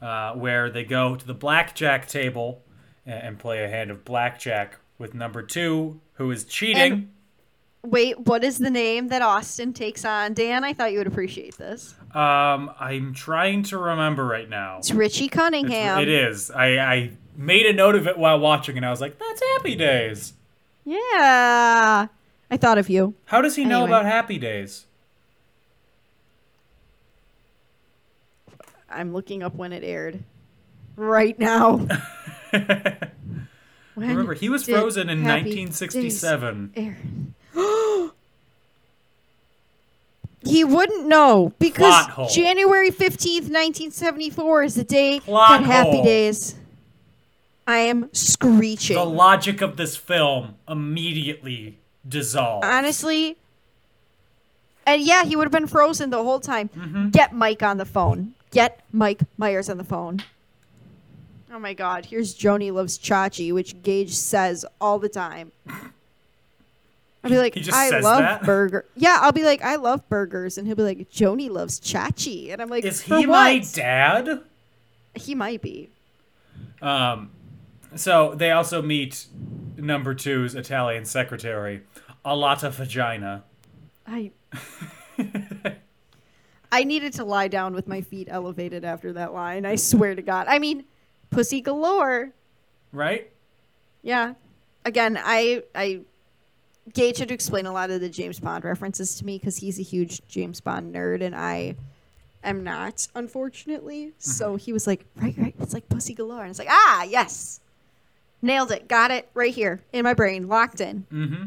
[0.00, 2.62] uh, where they go to the blackjack table
[3.04, 6.92] and play a hand of blackjack with number two, who is cheating.
[6.92, 7.08] And-
[7.84, 10.34] Wait, what is the name that Austin takes on?
[10.34, 11.94] Dan, I thought you would appreciate this.
[12.14, 14.78] um, I'm trying to remember right now.
[14.78, 15.98] It's Richie Cunningham.
[16.00, 16.50] it is.
[16.52, 19.74] I, I made a note of it while watching, and I was like, "That's Happy
[19.74, 20.34] Days."
[20.84, 22.06] Yeah.
[22.50, 23.14] I thought of you.
[23.26, 24.86] How does he know about Happy Days?
[28.90, 30.22] I'm looking up when it aired.
[30.96, 31.88] Right now.
[33.96, 36.72] Remember, he was frozen in Happy 1967.
[36.74, 36.98] Days air?
[40.52, 42.28] He wouldn't know because Plot hole.
[42.28, 46.04] January 15th, 1974 is the day Plot that Happy hole.
[46.04, 46.54] Days.
[47.66, 48.96] I am screeching.
[48.96, 52.64] The logic of this film immediately dissolved.
[52.64, 53.36] Honestly.
[54.84, 56.68] And yeah, he would have been frozen the whole time.
[56.70, 57.10] Mm-hmm.
[57.10, 58.34] Get Mike on the phone.
[58.50, 60.22] Get Mike Myers on the phone.
[61.52, 65.52] Oh my god, here's Joni loves Chachi, which Gage says all the time.
[67.24, 68.42] I'll be like, I love that?
[68.42, 68.84] burger.
[68.96, 72.60] Yeah, I'll be like, I love burgers, and he'll be like, Joni loves Chachi, and
[72.60, 74.40] I'm like, Is "For he my dad?
[75.14, 75.90] He might be.
[76.80, 77.30] Um,
[77.94, 79.26] so they also meet
[79.76, 81.82] number two's Italian secretary,
[82.24, 83.44] a lot of vagina.
[84.06, 84.32] I
[86.72, 89.66] I needed to lie down with my feet elevated after that line.
[89.66, 90.46] I swear to God.
[90.48, 90.84] I mean,
[91.30, 92.32] pussy galore.
[92.92, 93.30] Right?
[94.02, 94.34] Yeah.
[94.84, 96.00] Again, I I
[96.92, 99.78] Gage had to explain a lot of the James Bond references to me because he's
[99.78, 101.76] a huge James Bond nerd and I
[102.42, 104.12] am not, unfortunately.
[104.18, 106.42] So he was like, right, right, it's like pussy galore.
[106.42, 107.60] And it's like, ah, yes.
[108.40, 108.88] Nailed it.
[108.88, 111.06] Got it right here in my brain, locked in.
[111.12, 111.44] Mm-hmm.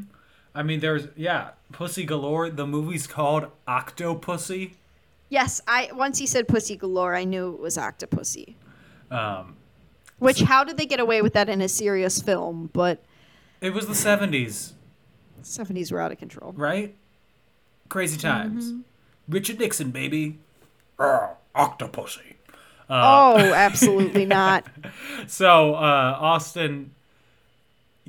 [0.56, 2.50] I mean, there's yeah, Pussy Galore.
[2.50, 4.71] The movie's called Octopussy.
[5.28, 8.54] Yes, I once he said pussy galore, I knew it was Octopussy.
[9.12, 9.58] Um,
[10.19, 12.69] Which how did they get away with that in a serious film?
[12.71, 13.04] But
[13.60, 14.74] it was the '70s,
[15.46, 16.54] seventies were out of control.
[16.56, 16.96] right?
[17.90, 18.72] Crazy times.
[18.72, 18.82] Mm-hmm.
[19.30, 20.40] Richard Nixon, baby.
[20.98, 22.34] Arr, Octopussy.
[22.90, 24.66] Uh, oh, absolutely not.
[25.28, 26.92] So uh, Austin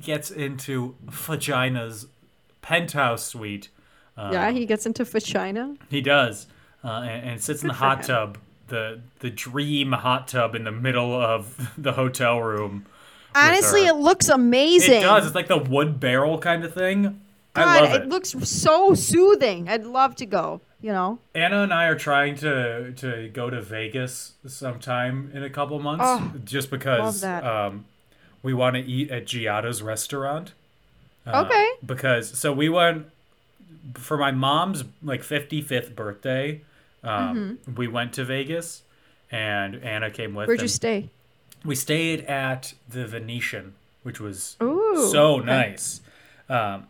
[0.01, 2.07] gets into Vagina's
[2.61, 3.69] penthouse suite.
[4.17, 5.75] yeah, he gets into vagina.
[5.89, 6.47] He does,
[6.83, 8.05] uh, and, and sits in the hot him.
[8.05, 12.85] tub, the the dream hot tub in the middle of the hotel room.
[13.33, 14.99] Honestly, it looks amazing.
[15.01, 15.25] It does.
[15.25, 17.21] It's like the wood barrel kind of thing.
[17.57, 18.01] I God, love it.
[18.03, 18.09] it.
[18.09, 19.67] looks so soothing.
[19.69, 20.61] I'd love to go.
[20.79, 25.49] You know, Anna and I are trying to to go to Vegas sometime in a
[25.49, 27.85] couple months, Oh, just because um,
[28.43, 30.53] we want to eat at Giada's restaurant.
[31.25, 31.67] Uh, Okay.
[31.83, 33.07] Because so we went
[33.95, 36.61] for my mom's like 55th birthday.
[37.03, 38.83] Um, We went to Vegas,
[39.31, 40.43] and Anna came with.
[40.43, 40.47] Mm-hmm.
[40.49, 41.09] where'd you stay?
[41.65, 45.45] We stayed at the Venetian, which was Ooh, so okay.
[45.45, 46.01] nice.
[46.49, 46.85] Um,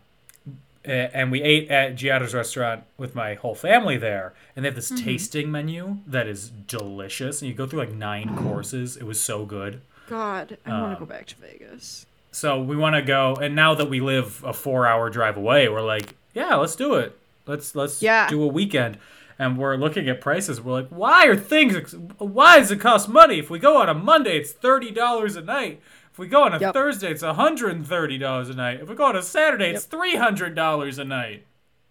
[0.90, 4.94] and we ate at Giada's restaurant with my whole family there, and they have Mm-hmm.
[4.96, 7.40] this tasting menu that is delicious.
[7.42, 8.96] And you go through like nine courses.
[8.96, 9.80] It was so good.
[10.08, 12.06] God, I want Um, to go back to Vegas.
[12.32, 13.34] So we want to go.
[13.34, 17.18] And now that we live a four-hour drive away, we're like, yeah, let's do it.
[17.46, 18.28] Let's let's Yeah.
[18.28, 18.98] do a weekend.
[19.40, 20.60] And we're looking at prices.
[20.60, 21.94] We're like, why are things?
[22.18, 23.38] Why does it cost money?
[23.38, 25.80] If we go on a Monday, it's thirty dollars a night.
[26.18, 26.74] If we go on a Yep.
[26.74, 28.80] Thursday, it's hundred and thirty dollars a night.
[28.80, 31.44] If we go on a Saturday, it's three hundred dollars a night.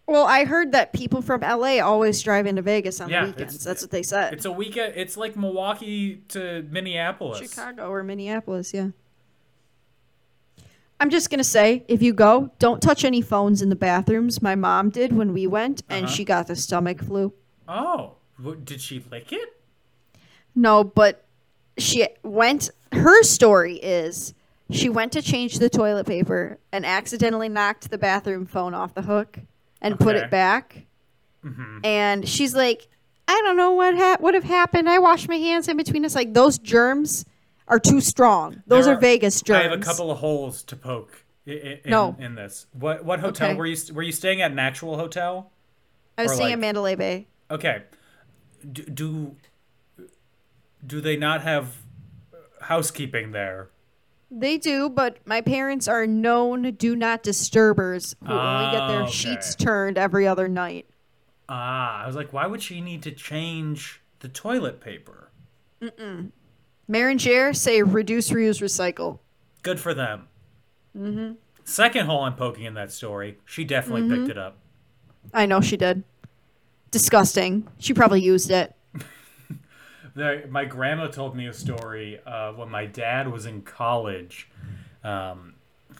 [0.05, 3.63] Well, I heard that people from LA always drive into Vegas on Yeah, the weekends.
[3.63, 4.33] That's what they said.
[4.33, 4.95] It's a weekend.
[4.97, 7.39] It's like Milwaukee to Minneapolis.
[7.39, 8.89] Chicago or Minneapolis, yeah.
[10.99, 14.41] I'm just gonna say, if you go, don't touch any phones in the bathrooms.
[14.41, 16.13] My mom did when we went, and Uh-huh.
[16.13, 17.31] she got the stomach flu.
[17.65, 18.15] Oh,
[18.65, 19.61] did she lick it?
[20.53, 21.23] No, but
[21.77, 22.71] she went.
[22.91, 24.33] Her story is
[24.71, 29.01] she went to change the toilet paper and accidentally knocked the bathroom phone off the
[29.03, 29.39] hook
[29.81, 30.85] and put it back.
[31.45, 31.79] Mm-hmm.
[31.83, 32.87] And she's like,
[33.27, 34.89] I don't know what ha- would have happened.
[34.89, 36.15] I washed my hands in between us.
[36.15, 37.25] Like those germs
[37.67, 38.63] are too strong.
[38.67, 39.59] Those There are, Vegas germs.
[39.59, 42.15] I have a couple of holes to poke in, No.
[42.19, 42.67] in this.
[42.73, 43.57] What what hotel Okay.
[43.57, 44.51] were you were you staying at?
[44.51, 45.51] An actual hotel?
[46.17, 47.27] I was or staying like- at Mandalay Bay.
[47.51, 47.83] Okay.
[48.69, 49.35] Do, do
[50.85, 51.75] do they not have
[52.61, 53.69] housekeeping there?
[54.29, 59.01] They do, but my parents are known do not disturbers who only get Ah, their
[59.03, 59.11] okay.
[59.11, 60.85] sheets turned every other night.
[61.47, 65.31] Ah, I was like, why would she need to change the toilet paper?
[66.89, 69.19] Marin Jer say reduce, reuse, recycle.
[69.63, 70.27] Good for them.
[70.97, 71.33] Mm-hmm.
[71.63, 73.37] Second hole I'm poking in that story.
[73.45, 74.25] She definitely Mm-hmm.
[74.25, 74.57] picked it up.
[75.33, 76.03] I know she did.
[76.91, 77.67] Disgusting.
[77.79, 78.73] She probably used it.
[80.17, 84.47] There, my grandma told me a story uh, when my dad was in college.
[85.03, 85.53] Um,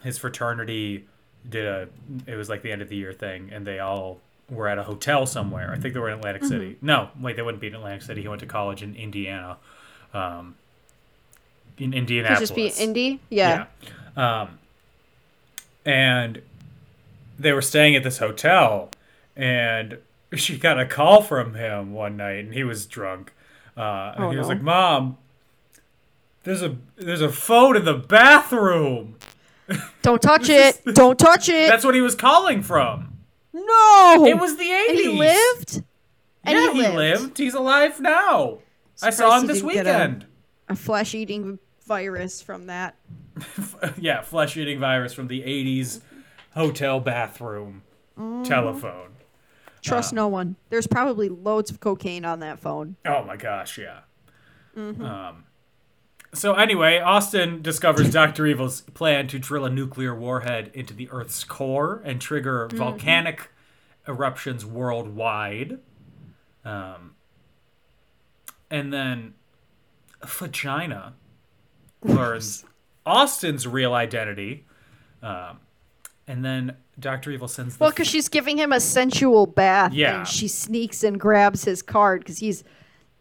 [0.03, 1.05] his fraternity
[1.47, 1.87] did a.
[2.25, 4.83] It was like the end of the year thing, and they all were at a
[4.83, 5.71] hotel somewhere.
[5.71, 6.77] I think they were in Atlantic City.
[6.81, 8.23] No, wait, they wouldn't be in Atlantic City.
[8.23, 9.57] He went to college in Indiana,
[10.15, 10.55] um,
[11.77, 12.49] in Could Indianapolis.
[12.49, 13.19] just be indie.
[13.29, 13.65] Yeah.
[14.15, 14.41] Yeah.
[14.41, 14.59] Um,
[15.85, 16.41] and
[17.37, 18.89] they were staying at this hotel,
[19.35, 19.99] and
[20.33, 23.31] she got a call from him one night, and he was drunk.
[23.77, 24.53] Uh, and Oh, he was no.
[24.55, 25.17] like, "Mom,
[26.43, 29.15] there's a there's a phone in the bathroom."
[30.01, 30.81] Don't touch it.
[30.93, 31.67] Don't touch it.
[31.69, 33.17] That's what he was calling from.
[33.53, 34.25] no.
[34.25, 34.89] It was the 80s.
[34.89, 35.83] And he lived.
[36.45, 37.21] And yeah, he he lived.
[37.21, 37.37] lived.
[37.37, 38.59] He's alive now.
[39.03, 40.25] I saw him this didn't a- weekend.
[40.69, 42.95] A flesh-eating virus from that.
[43.97, 46.01] yeah, flesh eating virus from the 80s
[46.53, 47.83] hotel bathroom
[48.45, 49.09] telephone.
[49.87, 50.55] Trust no one.
[50.69, 52.95] There's probably loads of cocaine on that phone.
[53.05, 53.99] Oh my gosh, yeah.
[54.75, 55.45] Um,
[56.33, 61.43] so anyway, Austin discovers Doctor Evil's plan to drill a nuclear warhead into the Earth's
[61.43, 63.49] core and trigger volcanic
[64.07, 65.79] eruptions worldwide.
[66.63, 67.15] Um,
[68.69, 69.33] and then
[70.23, 71.13] Vagina
[72.03, 72.65] learns
[73.05, 74.65] Austin's real identity.
[75.23, 75.59] Um,
[76.27, 80.19] and then Doctor Evil sends the Well, because she's giving him a sensual bath, Yeah.
[80.19, 82.63] and she sneaks and grabs his card because he's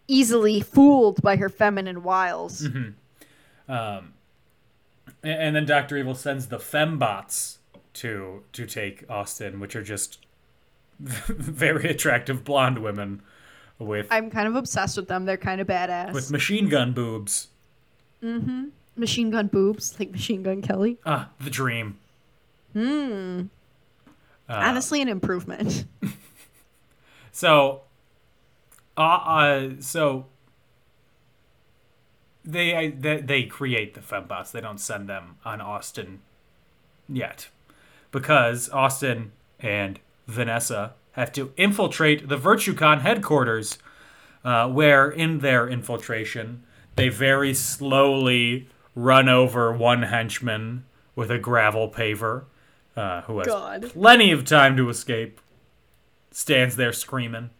[0.08, 2.62] easily fooled by her feminine wiles.
[2.62, 2.94] and,
[5.22, 7.58] and then Doctor Evil sends the fembots
[7.94, 10.24] to to take Austin, which are just
[11.00, 13.22] very attractive blonde women
[13.78, 15.24] with I'm kind of obsessed with them.
[15.24, 16.12] They're kind of badass.
[16.12, 17.48] with machine gun boobs.
[18.22, 18.66] Mm-hmm.
[18.96, 20.96] Machine gun boobs, like Machine Gun Kelly.
[21.04, 21.98] Ah, the dream.
[24.48, 25.84] Honestly, an improvement.
[27.36, 27.82] So,
[28.96, 30.24] uh, uh so
[32.46, 34.52] they, they they create the fembots.
[34.52, 36.20] They don't send them on Austin
[37.06, 37.50] yet,
[38.10, 43.76] because Austin and Vanessa have to infiltrate the Virtucon headquarters,
[44.42, 46.62] uh, where in their infiltration
[46.94, 52.44] they very slowly run over one henchman with a gravel paver,
[52.96, 53.90] uh, who has God.
[53.92, 55.40] plenty of time to escape.
[56.30, 57.50] Stands there screaming.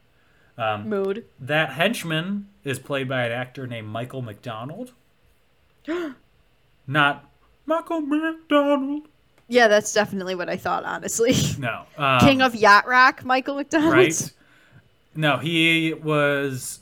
[0.58, 1.24] Mood.
[1.38, 4.92] That henchman is played by an actor named Michael McDonald.
[6.86, 7.28] Not
[7.66, 9.08] Michael McDonald.
[9.48, 11.34] Yeah, that's definitely what I thought, honestly.
[11.58, 11.84] No.
[11.96, 13.92] Um, King of Yacht Rock, Michael McDonald.
[13.92, 14.32] right?
[15.14, 16.80] No, he was.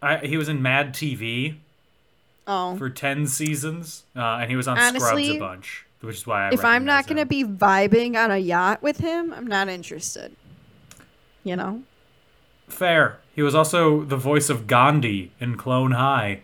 [0.00, 1.56] I, he was in Mad TV
[2.46, 2.76] Oh.
[2.76, 6.52] for ten seasons, uh, and he was on Scrubs a bunch, which is why I.
[6.52, 10.36] if I'm not going to be vibing on a yacht with him, I'm not interested.
[11.44, 11.82] You know?
[12.68, 16.40] fair, he was also the voice of Gandhi in Clone High.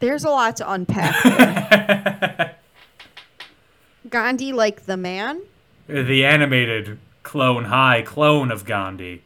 [0.00, 2.56] There's a lot to unpack there.
[4.10, 5.40] Gandhi, like the man,
[5.88, 9.22] uh, The animated Clone High clone of Gandhi.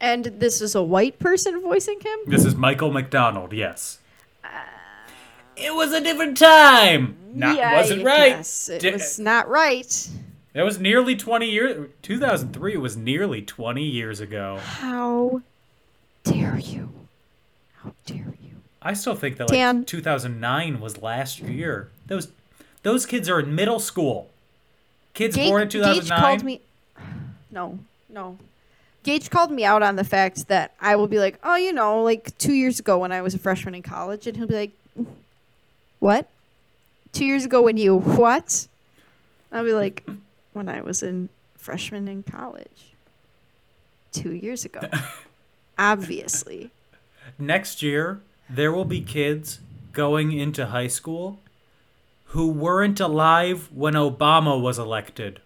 [0.00, 2.18] and this is a white person voicing him?
[2.26, 3.98] This is Michael McDonald, yes.
[5.56, 7.16] It was a different time.
[7.34, 8.30] Not yeah, wasn't right.
[8.30, 10.08] guess It Di- was not right.
[10.52, 14.58] That was nearly 20 years 2003 was nearly 20 years ago.
[14.62, 15.42] How
[16.22, 16.90] dare you?
[17.82, 18.56] How dare you?
[18.80, 19.84] I still think that like Dan.
[19.84, 21.90] 2009 was last year.
[22.06, 22.28] Those
[22.84, 24.30] those kids are in middle school.
[25.14, 26.20] Kids Gage, born in Gage 2009.
[26.20, 26.60] called me.
[27.50, 27.78] No,
[28.08, 28.36] no.
[29.04, 32.02] Gage called me out on the fact that I will be like, oh, you know,
[32.02, 34.72] like two years ago when I was a freshman in college, and he'll be like,
[36.04, 36.28] what?
[37.12, 38.68] Two years ago when you what?
[39.50, 40.06] I'll be like,
[40.52, 42.92] when I was in freshman in college.
[44.12, 44.82] Two years ago.
[45.78, 46.70] Obviously.
[47.38, 49.60] Next year, there will be kids
[49.92, 51.40] going into high school
[52.26, 55.40] who weren't alive when Obama was elected.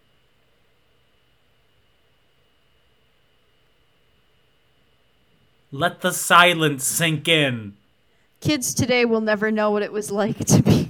[5.71, 7.78] Let the silence sink in.
[8.41, 10.89] Kids today will never know what it was like to be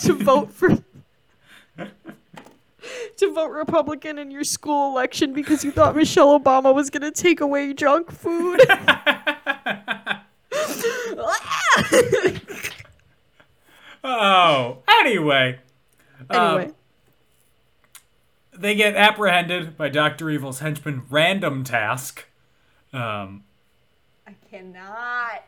[0.00, 0.70] to vote for
[3.16, 7.10] to vote Republican in your school election because you thought Michelle Obama was going to
[7.10, 8.60] take away junk food.
[14.04, 15.60] Oh, anyway.
[16.28, 16.72] Um, anyway,
[18.52, 20.28] they get apprehended by Dr.
[20.30, 22.26] Evil's henchman Random Task.
[22.92, 23.44] Um,
[24.26, 25.44] I cannot.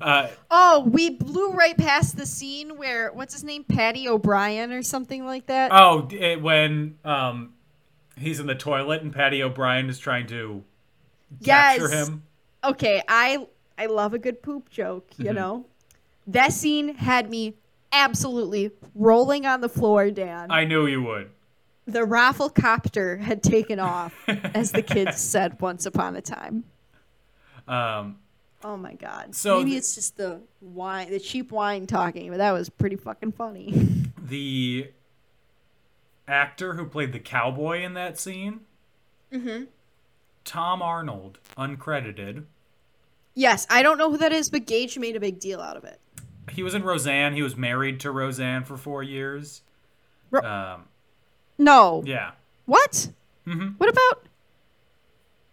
[0.00, 4.82] Uh, Oh, we blew right past the scene where what's his name, Patty O'Brien or
[4.82, 5.70] something like that.
[5.72, 7.54] oh, it, when um,
[8.18, 10.62] he's in the toilet and Patty O'Brien is trying to
[11.42, 12.22] capture him.
[12.64, 13.46] okay, I
[13.78, 15.66] I love a good poop joke, you know.
[16.26, 17.54] That scene had me
[17.92, 20.50] absolutely rolling on the floor, Dan.
[20.50, 21.30] I knew you would.
[21.86, 26.64] the roflcopter had taken off, as the kids said once upon a time.
[27.68, 28.18] Um,
[28.62, 29.34] Oh my god.
[29.34, 32.96] So maybe the- it's just the wine, the cheap wine talking, but that was pretty
[32.96, 33.72] fucking funny.
[34.22, 34.90] the
[36.28, 38.60] actor who played the cowboy in that scene,
[39.32, 39.64] Mm-hmm.
[40.44, 42.44] Tom Arnold, uncredited.
[43.34, 45.84] yes, I don't know who that is, but Gage made a big deal out of
[45.84, 46.00] it.
[46.50, 47.34] He was in Roseanne.
[47.34, 49.62] He was married to Roseanne for four years.
[50.32, 50.88] Ro- Um,
[51.58, 52.02] No.
[52.04, 52.32] yeah.
[52.66, 53.08] What?
[53.46, 53.78] Mhm.
[53.78, 54.24] What about?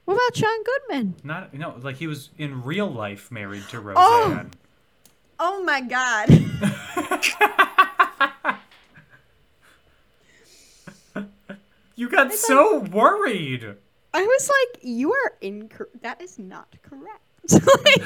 [0.08, 1.16] What about John Goodman?
[1.26, 4.52] Not no, like he was in real life married to Roseanne.
[5.38, 5.60] Oh!
[5.60, 6.30] Oh my god.
[11.96, 13.76] You got so worried.
[14.14, 16.02] I was like, you are incorrect.
[16.04, 17.24] That is not correct.
[17.50, 18.04] Like-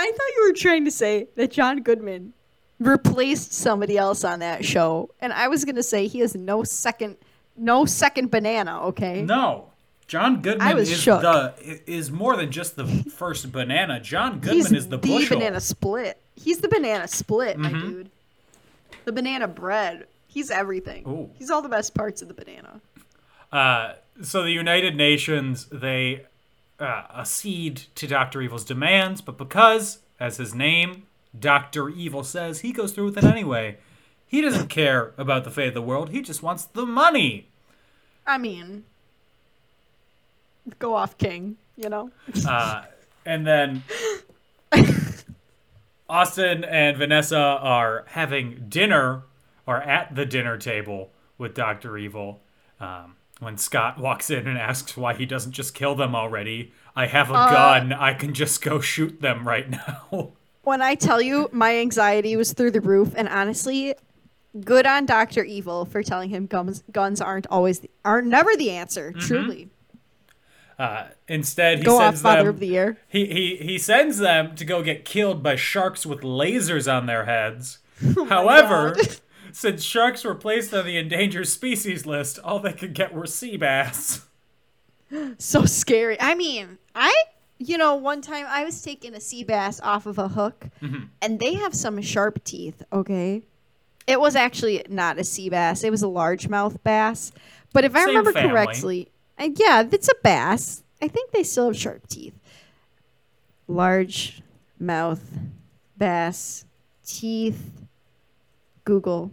[0.00, 2.32] I thought you were trying to say that John Goodman
[2.78, 7.16] replaced somebody else on that show, and I was gonna say he has no second,
[7.58, 8.82] no second banana.
[8.88, 9.22] Okay.
[9.22, 9.66] No.
[10.06, 11.20] John Goodman is shook.
[11.20, 11.52] the
[11.86, 14.00] is more than just the first banana.
[14.00, 15.38] John Goodman He's is the bushel.
[15.38, 16.18] banana split.
[16.34, 17.88] He's the banana split, my Mm-hmm.
[17.90, 18.10] dude.
[19.04, 20.06] The banana bread.
[20.26, 21.06] He's everything.
[21.06, 21.30] Ooh.
[21.38, 22.80] He's all the best parts of the banana.
[23.52, 26.24] Uh, so the United Nations they
[26.80, 31.04] uh, accede to Doctor Evil's demands, but because, as his name,
[31.38, 33.76] Doctor Evil says, he goes through with it anyway.
[34.26, 36.10] He doesn't care about the fate of the world.
[36.10, 37.47] He just wants the money.
[38.28, 38.84] I mean,
[40.78, 41.56] go off, King.
[41.76, 42.10] You know.
[42.46, 42.84] Uh,
[43.24, 43.82] and then
[46.08, 49.22] Austin and Vanessa are having dinner
[49.66, 51.96] or at the dinner table with Dr.
[51.98, 52.40] Evil.
[52.80, 57.06] Um, when Scott walks in and asks why he doesn't just kill them already, I
[57.06, 57.92] have a gun.
[57.92, 60.32] I can just go shoot them right now.
[60.62, 63.94] When I tell you my anxiety was through the roof, and honestly,
[64.64, 68.70] good on Doctor Evil for telling him guns guns aren't always the, are never the
[68.70, 69.12] answer.
[69.12, 69.68] Truly,
[70.78, 72.48] Uh, instead, he go off, sends Father them.
[72.54, 72.98] of the Year.
[73.08, 77.24] He, he he sends them to go get killed by sharks with lasers on their
[77.24, 77.78] heads.
[78.28, 78.94] However,
[79.52, 83.56] since sharks were placed on the endangered species list, all they could get were sea
[83.56, 84.24] bass.
[85.38, 86.20] So scary.
[86.20, 87.12] I mean, I
[87.58, 91.04] you know one time I was taking a sea bass off of a hook, Mm-hmm.
[91.22, 92.82] and they have some sharp teeth.
[92.92, 93.42] Okay,
[94.08, 97.30] it was actually not a sea bass; it was a largemouth bass.
[97.72, 98.48] But if I remember family.
[98.50, 100.82] correctly, uh, yeah, it's a bass.
[101.00, 102.34] I think they still have sharp teeth.
[103.68, 104.42] Large
[104.80, 105.22] mouth
[105.96, 106.64] bass
[107.04, 107.70] teeth.
[108.84, 109.30] Google.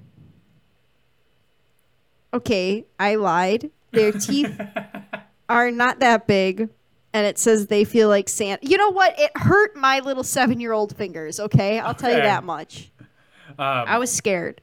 [2.34, 3.72] Okay, I lied.
[3.94, 4.60] Their teeth
[5.50, 6.70] are not that big.
[7.14, 8.60] And it says they feel like sand.
[8.62, 9.18] You know what?
[9.18, 11.80] It hurt my little seven year old fingers, okay?
[11.80, 12.92] I'll tell you that much.
[13.58, 14.60] Um, I was scared.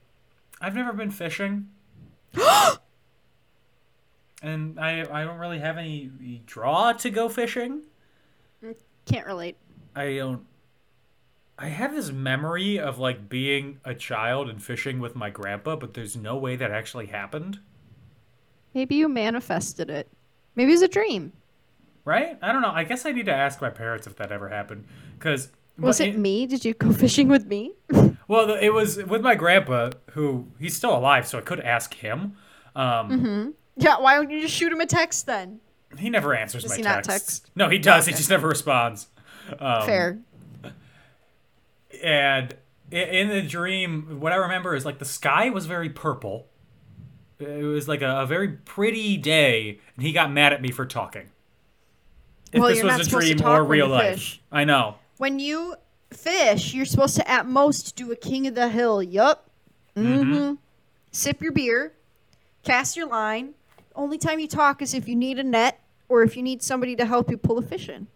[0.63, 1.67] I've never been fishing.
[4.41, 7.81] and I I don't really have any draw to go fishing.
[9.05, 9.57] Can't relate.
[9.93, 10.45] I don't
[11.59, 15.93] I have this memory of like being a child and fishing with my grandpa, but
[15.93, 17.59] there's no way that actually happened.
[18.73, 20.07] Maybe you manifested it.
[20.55, 21.33] Maybe it was a dream.
[22.05, 22.37] Right?
[22.41, 22.71] I don't know.
[22.71, 24.85] I guess I need to ask my parents if that ever happened
[25.19, 26.47] cuz Was it me?
[26.47, 27.73] Did you go fishing with me?
[28.27, 32.35] Well, it was with my grandpa who he's still alive, so I could ask him.
[32.75, 35.59] Um Yeah, why don't you just shoot him a text then?
[35.97, 37.39] he never answers Does my he not texts.
[37.39, 37.51] text?
[37.55, 38.07] No, he does.
[38.07, 39.07] He just never responds.
[39.59, 40.19] Um, Fair.
[42.03, 42.55] and
[42.91, 46.47] in the dream what i remember is like the sky was very purple
[47.39, 50.85] it was like a, a very pretty day and he got mad at me for
[50.85, 51.29] talking
[52.51, 54.41] if Well, this you're was not a dream or real life fish.
[54.51, 55.75] i know When you
[56.13, 59.01] fish, you're supposed to at most do a king of the hill.
[59.01, 59.49] Yup.
[59.95, 60.55] Mm-hmm.
[61.11, 61.93] Sip your beer,
[62.63, 63.53] cast your line.
[63.95, 66.95] Only time you talk is if you need a net or if you need somebody
[66.95, 68.07] to help you pull a fish in.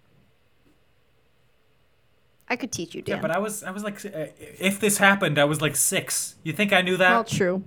[2.49, 3.17] I could teach you, Dan.
[3.17, 6.35] yeah but i was i was like uh, if this happened i was like six
[6.43, 7.63] you think i knew that well, true.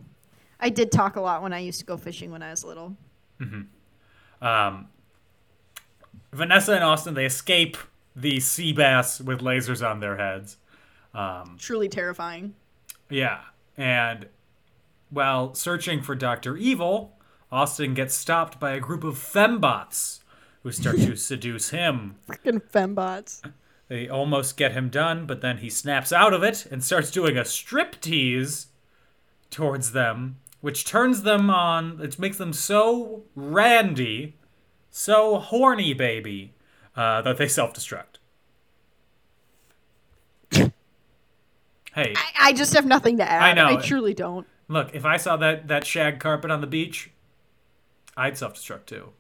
[0.59, 2.97] I did talk a lot when I used to go fishing when I was little.
[3.41, 4.47] Mm-hmm.
[4.47, 4.89] um,
[6.33, 7.79] vanessa and austin they escape
[8.17, 10.57] the sea bass with lasers on their heads
[11.15, 12.55] Um, Truly terrifying.
[13.09, 13.41] Yeah,
[13.77, 14.29] and
[15.11, 17.17] while searching for Doctor Evil,
[17.51, 20.21] Austin gets stopped by a group of fembots
[20.63, 22.17] who start to seduce him.
[22.29, 23.43] Freaking fembots.
[23.89, 27.37] They almost get him done, but then he snaps out of it and starts doing
[27.37, 28.67] a striptease
[29.51, 31.99] towards them, which turns them on.
[32.01, 34.37] It makes them so randy,
[34.91, 36.55] so horny, baby,
[36.97, 38.19] uh, that they self-destruct.
[40.53, 40.73] hey,
[41.95, 43.43] I, I just have nothing to add.
[43.43, 43.67] I know.
[43.79, 44.47] I truly don't.
[44.69, 47.11] Look, if I saw that that shag carpet on the beach,
[48.17, 49.11] I'd self-destruct too.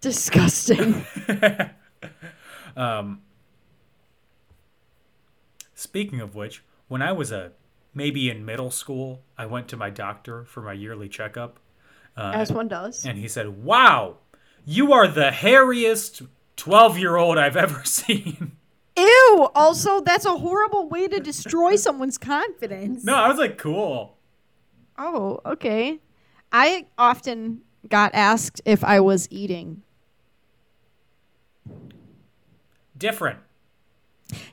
[0.00, 1.04] Disgusting.
[2.76, 3.22] um,
[5.78, 7.52] Speaking of which, when I was a
[7.94, 11.60] maybe in middle school, I went to my doctor for my yearly checkup,
[12.16, 13.06] As one does.
[13.06, 14.16] and he said, "Wow,
[14.64, 16.26] you are the hairiest
[16.58, 18.52] 12-year-old I've ever seen."
[18.96, 19.48] Ew.
[19.54, 23.04] Also, that's a horrible way to destroy someone's confidence.
[23.04, 24.16] no, I was like, "Cool."
[24.98, 26.00] Oh, okay.
[26.52, 29.82] I often got asked if I was eating.
[32.96, 33.38] Different.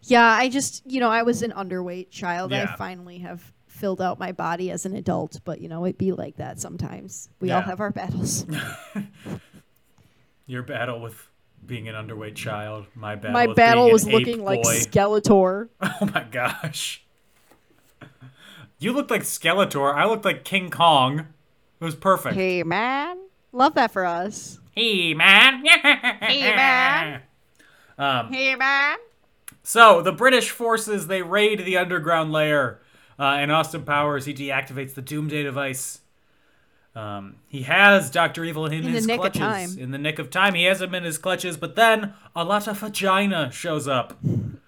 [0.03, 2.51] Yeah, I just, you know, I was an underweight child.
[2.51, 2.67] Yeah.
[2.71, 6.11] I finally have filled out my body as an adult, but you know, it be
[6.11, 7.29] like that sometimes.
[7.39, 8.45] We all have our battles.
[10.45, 11.27] Your battle with
[11.67, 12.85] being an underweight child.
[12.95, 13.31] My battle.
[13.33, 14.75] my battle was looking ape like boy.
[14.75, 15.69] Skeletor.
[15.81, 17.01] Oh my gosh.
[18.79, 19.93] You looked like Skeletor.
[19.95, 21.19] I looked like King Kong.
[21.79, 22.35] It was perfect.
[22.35, 23.17] Hey man,
[23.51, 24.59] love that for us.
[24.71, 25.63] Hey man.
[26.21, 27.21] Hey man.
[27.97, 28.97] Um, Hey man.
[29.63, 32.81] so the British forces they raid the underground lair,
[33.17, 36.01] uh, and Austin Powers he deactivates the Doomsday device.
[36.95, 39.39] Um, he has Doctor Evil in, In the his nick of clutches.
[39.75, 39.77] time.
[39.77, 41.57] In the nick of time, he has him in his clutches.
[41.57, 44.17] But then a lot of vagina shows up.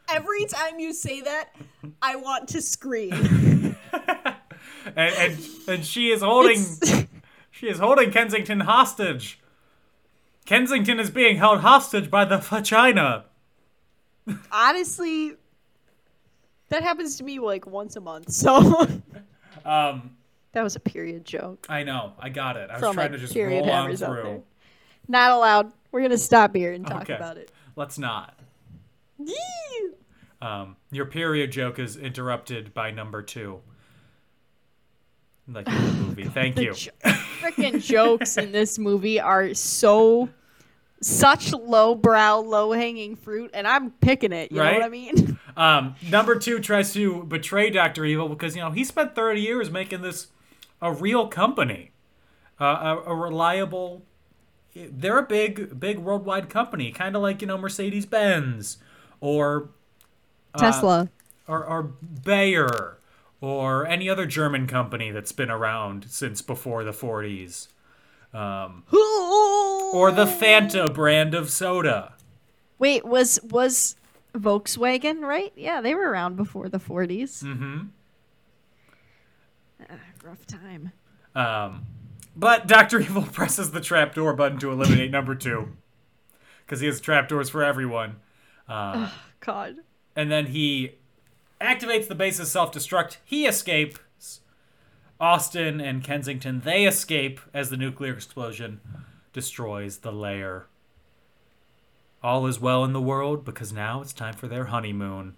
[0.10, 1.56] Every time you say that,
[2.02, 3.14] I want to scream.
[3.94, 6.64] and, and and she is holding
[7.52, 9.40] she is holding Kensington hostage.
[10.46, 13.26] Kensington is being held hostage by the vagina.
[14.52, 15.34] Honestly,
[16.70, 18.32] that happens to me like once a month.
[18.32, 18.86] So
[19.66, 20.12] Um,
[20.54, 21.66] that was a period joke.
[21.70, 22.70] I know, I got it.
[22.70, 24.24] I was trying to just roll on hammers out there.
[24.24, 24.44] through.
[25.08, 25.72] Not allowed.
[25.92, 27.16] We're gonna stop here and talk Okay.
[27.16, 27.52] about it.
[27.76, 28.38] Let's not.
[29.24, 29.36] Yee!
[30.42, 33.62] Um, your period joke is interrupted by number two.
[35.48, 36.24] Like in the movie.
[36.26, 36.74] Thank The you.
[36.74, 36.92] jo-
[37.42, 40.30] freaking jokes in this movie are so
[41.02, 44.52] such lowbrow, low hanging fruit, and I'm picking it.
[44.52, 45.40] You know what I mean?
[45.56, 49.72] Um, number two tries to betray Doctor Evil because you know he spent 30 years
[49.72, 50.28] making this
[50.82, 51.92] a real company,
[52.60, 52.66] uh,
[53.06, 54.04] a, a reliable.
[54.76, 58.78] They're a big, big worldwide company, kind of like you know Mercedes Benz,
[59.20, 59.70] or
[60.58, 61.10] Tesla.
[61.48, 62.98] or, or Bayer,
[63.42, 67.68] or any other German company that's been around since before the 40s,
[68.34, 72.14] um, or the Fanta brand of soda.
[72.80, 73.96] Wait, was was
[74.36, 75.52] Volkswagen right?
[75.56, 77.44] Yeah, they were around before the 40s.
[77.44, 77.88] Mm-hmm.
[80.28, 80.92] Rough time.
[81.36, 81.86] Um,
[82.36, 85.70] but Doctor Evil presses the trapdoor button to eliminate number two,
[86.66, 88.18] because he has trapdoors for everyone.
[88.68, 89.10] Uh,
[89.40, 89.78] God.
[90.18, 90.96] and then he
[91.62, 93.18] activates the base's self-destruct.
[93.24, 94.42] He escapes.
[95.18, 98.82] Austin and Kensington they escape as the nuclear explosion
[99.32, 100.68] destroys the lair.
[102.22, 105.38] All is well in the world because now it's time for their honeymoon.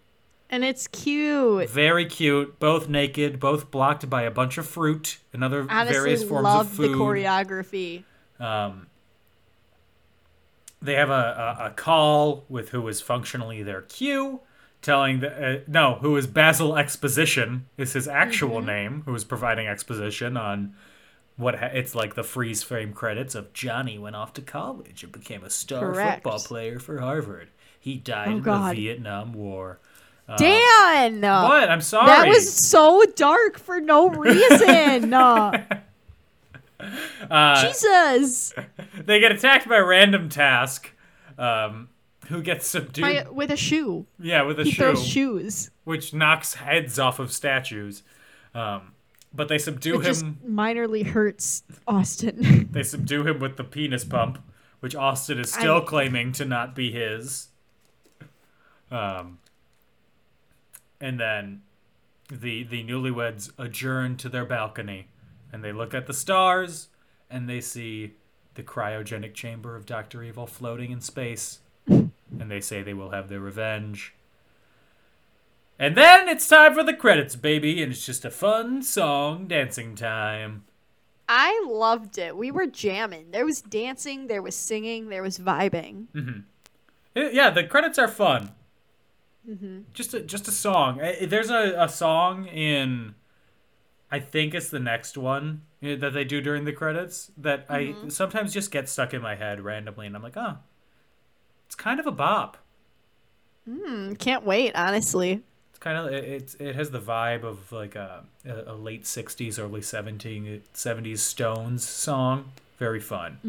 [0.49, 1.69] And it's cute.
[1.69, 6.23] Very cute, both naked, both blocked by a bunch of fruit and other Honestly, various
[6.23, 8.03] forms love of the choreography.
[8.39, 8.87] Um,
[10.81, 14.39] they have a, a, a call with who is functionally their Q,
[14.81, 18.65] telling the uh, no, who is Basil Exposition is his actual Mm-hmm.
[18.67, 20.73] name, who is providing exposition on
[21.35, 25.11] what ha- it's like the freeze frame credits of Johnny went off to college and
[25.11, 26.23] became a star Correct.
[26.23, 27.49] football player for Harvard.
[27.79, 28.75] He died Oh, in God.
[28.75, 29.79] the Vietnam War.
[30.37, 31.21] Dan!
[31.21, 31.69] What?
[31.69, 32.07] I'm sorry.
[32.07, 35.13] That was so dark for no reason.
[35.13, 35.57] Uh,
[37.29, 38.53] Uh, Jesus.
[38.97, 40.91] they get attacked by a random task,
[41.37, 41.89] um,
[42.27, 43.01] who gets subdued.
[43.03, 44.05] By, with a shoe.
[44.17, 44.81] yeah, with a He shoe.
[44.83, 45.71] throws shoes.
[45.83, 48.03] which knocks heads off of statues.
[48.55, 48.93] Um,
[49.33, 50.37] but they subdue It just him.
[50.47, 52.69] minorly hurts Austin.
[52.71, 54.41] They subdue him with the penis pump,
[54.79, 57.49] which Austin is still I- claiming to not be his.
[58.89, 59.39] Um,
[61.01, 61.61] and then
[62.29, 65.07] the the newlyweds adjourn to their balcony,
[65.51, 66.87] and they look at the stars,
[67.29, 68.13] and they see
[68.55, 73.29] the cryogenic chamber of Doctor Evil floating in space, and they say they will have
[73.29, 74.13] their revenge.
[75.81, 79.95] And then it's time for the credits, baby, and it's just a fun song dancing
[79.95, 80.65] time.
[81.29, 82.35] I loved it.
[82.35, 83.31] We were jamming.
[83.31, 86.07] There was dancing, there was singing, there was vibing.
[87.15, 88.51] Uh, Yeah, the credits are fun.
[89.93, 91.01] Just a just a song.
[91.01, 93.15] Uh, There's a, a song in,
[94.11, 97.95] I think it's the next one uh, that they do during the credits that I
[98.09, 100.57] sometimes just get stuck in my head randomly, and I'm like, oh,
[101.65, 102.57] it's kind of a bop.
[103.67, 105.43] Mm, can't wait, honestly.
[105.69, 109.59] It's kind of it, it's it has the vibe of like a, a, late '60s,
[109.59, 112.51] early '70s '70s Stones song.
[112.77, 113.39] Very fun.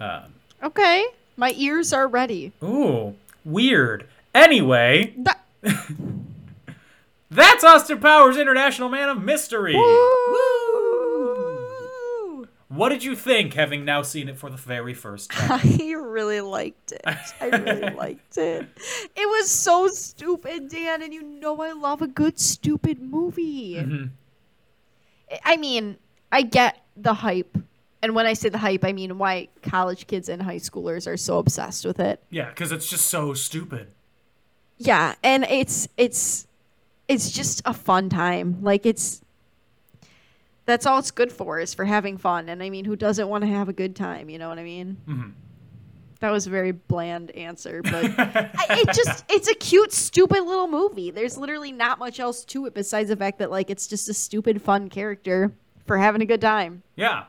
[0.00, 1.06] Um, Okay.
[1.36, 2.52] My ears are ready.
[2.62, 3.14] ooh,
[3.44, 4.08] weird.
[4.36, 5.40] Anyway, That-
[7.30, 9.74] That's Austin Powers, International Man of Mystery.
[11.16, 12.46] Woo!
[12.68, 15.60] What did you think, having now seen it for the very first time?
[15.64, 17.02] I really liked it.
[17.40, 18.68] I really liked it.
[19.16, 23.76] It was so stupid, Dan, and you know I love a good stupid movie.
[23.76, 24.10] Mhm.
[25.30, 25.96] I- I mean,
[26.30, 27.56] I get the hype
[28.02, 31.16] And when I say the hype, I mean why college kids and high schoolers are
[31.16, 32.22] so obsessed with it.
[32.30, 33.88] Yeah, because it's just so stupid.
[34.78, 36.46] Yeah, and it's it's
[37.08, 38.58] it's just a fun time.
[38.62, 39.22] Like it's
[40.66, 42.48] that's all it's good for is for having fun.
[42.48, 44.28] And I mean, who doesn't want to have a good time?
[44.28, 44.96] You know what I mean?
[45.08, 45.30] Mm-hmm.
[46.20, 50.66] That was a very bland answer, but I, it just it's a cute, stupid little
[50.66, 51.10] movie.
[51.10, 54.14] There's literally not much else to it besides the fact that like it's just a
[54.14, 55.52] stupid, fun character
[55.86, 56.82] for having a good time.
[56.96, 57.24] Yeah.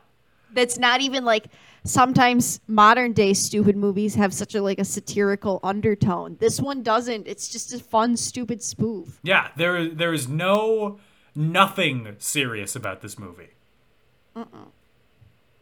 [0.53, 1.47] That's not even like
[1.87, 6.37] sometimes modern day stupid movies have such a like a satirical undertone.
[6.39, 7.27] This one doesn't.
[7.27, 9.19] It's just a fun, stupid spoof.
[9.23, 10.99] Yeah, there there is no
[11.35, 13.49] nothing serious about this movie.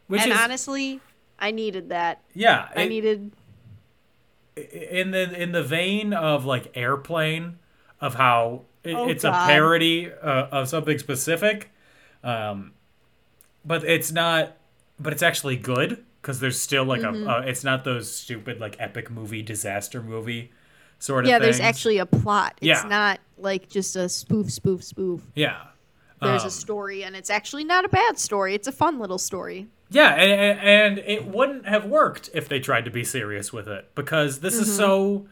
[0.08, 1.00] Which and is honestly,
[1.38, 2.20] I needed that.
[2.34, 3.32] yeah, I it- needed
[4.56, 7.58] in the in the vein of like airplane
[8.00, 9.34] of how it, Oh, it's God.
[9.50, 11.70] a parody uh, of something specific
[12.24, 12.72] um
[13.66, 14.56] but it's not
[14.98, 17.28] but it's actually good because there's still like Mm-hmm.
[17.28, 20.50] a, a it's not those stupid like epic movie disaster movie
[20.98, 22.54] sort of Yeah, there's actually a plot.
[22.60, 22.88] It's Yeah.
[22.88, 25.20] not like just a spoof, spoof, spoof.
[25.36, 25.66] yeah
[26.20, 28.54] There's Um, a story, and it's actually not a bad story.
[28.54, 29.68] It's a fun little story.
[29.90, 33.94] Yeah, and, and it wouldn't have worked if they tried to be serious with it
[33.94, 35.28] because this is so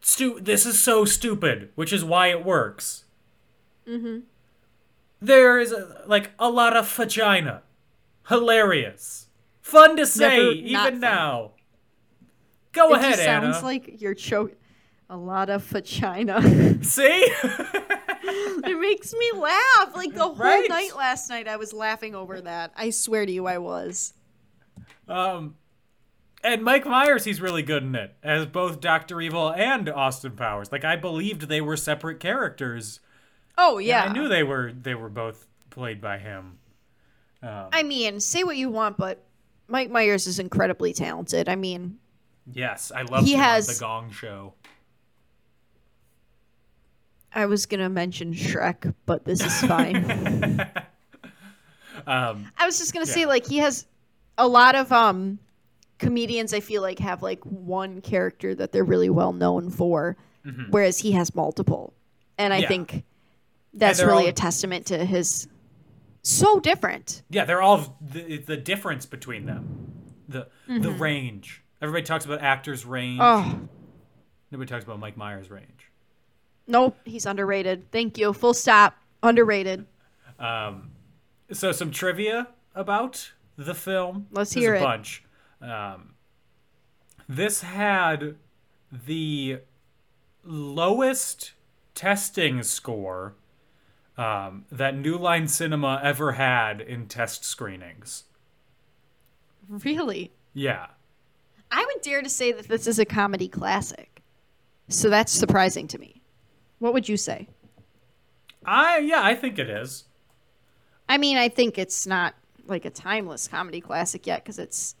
[0.00, 3.04] stu- this is so stupid, which is why it works.
[3.88, 4.18] Mm-hmm.
[5.20, 7.62] There is a, like a lot of vagina,
[8.28, 9.25] hilarious,
[9.66, 10.52] fun to say Never
[10.90, 11.52] even now.
[12.72, 14.56] Go it ahead, just sounds like you're choking.
[15.08, 16.42] A lot of vagina.
[16.82, 17.02] See,
[17.44, 19.92] it makes me laugh.
[19.94, 20.68] Like the whole Right?
[20.68, 22.72] night last night, I was laughing over that.
[22.76, 24.14] I swear to you, I was.
[25.08, 25.54] um,
[26.42, 30.70] and Mike Myers, he's really good in it as both Doctor Evil and Austin Powers.
[30.72, 33.00] Like I believed they were separate characters.
[33.56, 34.04] Oh yeah.
[34.04, 36.58] I knew they were they were both played by him.
[37.42, 39.24] I mean, say what you want, but
[39.68, 41.48] Mike Myers is incredibly talented.
[41.48, 41.98] I mean,
[42.52, 44.54] Yes, I love He has- the Gong Show.
[47.34, 50.70] I was gonna mention Shrek, but this is fine.
[52.06, 53.86] Um, I was just gonna say, like, he has
[54.36, 55.38] a lot of um
[55.98, 56.52] comedians.
[56.52, 60.14] I feel like have like one character that they're really well known for,
[60.70, 61.94] whereas he has multiple,
[62.36, 62.62] and I Mm-hmm.
[62.62, 62.68] Yeah.
[62.68, 63.04] think
[63.72, 65.48] that's really all- a testament to his
[66.28, 67.22] so different.
[67.30, 69.92] yeah, they're all the, the difference between them,
[70.28, 71.02] the the Mm-hmm.
[71.02, 71.62] range.
[71.80, 73.20] Everybody talks about actors' range.
[73.22, 73.60] Oh
[74.50, 75.90] Nobody talks about Mike Myers' range.
[76.66, 77.90] nope, he's underrated.
[77.92, 78.32] Thank you.
[78.32, 78.96] Full stop.
[79.22, 79.86] Underrated.
[80.38, 80.90] Um,
[81.52, 84.26] so some trivia about the film.
[84.30, 84.82] Let's There's hear a it.
[84.82, 85.24] bunch.
[85.60, 86.14] Um,
[87.28, 88.36] this had
[88.92, 89.58] the
[90.44, 91.52] lowest
[91.94, 93.34] testing score
[94.18, 98.24] um, that New Line Cinema ever had in test screenings.
[99.68, 100.32] Really.
[100.54, 100.86] Yeah.
[101.70, 104.22] I would dare to say that this is a comedy classic.
[104.88, 106.22] So that's surprising to me.
[106.78, 107.48] What would you say?
[108.64, 110.04] I yeah, I think it is.
[111.08, 112.34] I mean, I think it's not
[112.66, 114.94] like a timeless comedy classic yet because it's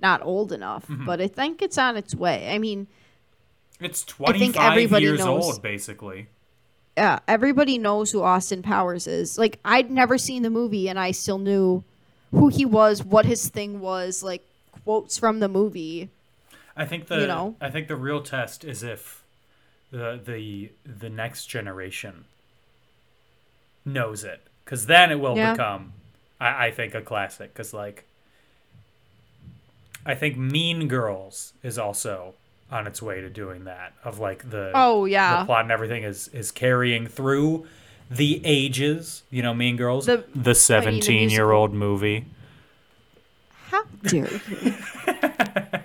[0.00, 1.04] not old enough, Mm-hmm.
[1.06, 2.50] but I think it's on its way.
[2.50, 2.86] I mean,
[3.78, 6.28] It's I think 25 everybody years knows- old basically.
[7.00, 9.38] Yeah, everybody knows who Austin Powers is.
[9.38, 11.82] Like, I'd never seen the movie, and I still knew
[12.30, 14.44] who he was, what his thing was, like
[14.84, 16.10] quotes from the movie.
[16.76, 17.56] I think the You know?
[17.58, 19.22] I think the real test is if
[19.90, 22.26] the the the next generation
[23.82, 25.52] knows it, because then it will Yeah.
[25.52, 25.94] become,
[26.38, 27.54] I, I think, a classic.
[27.54, 28.04] Because like,
[30.04, 32.34] I think Mean Girls is also
[32.70, 33.92] on its way to doing that.
[34.04, 35.40] Of like the Oh, yeah.
[35.40, 37.66] the plot and everything is is carrying through
[38.10, 39.22] the ages.
[39.30, 42.26] You know, Mean Girls, The- the seventeen year old movie.
[43.68, 44.74] How dare you?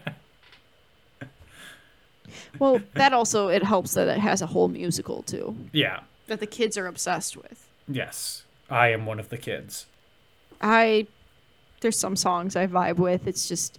[2.60, 6.02] well, that also it helps that it has a whole musical too Yeah.
[6.28, 7.68] that the kids are obsessed with.
[7.88, 9.86] Yes, I am one of the kids.
[10.62, 11.08] I
[11.82, 13.28] there's some songs I vibe with.
[13.28, 13.78] It's just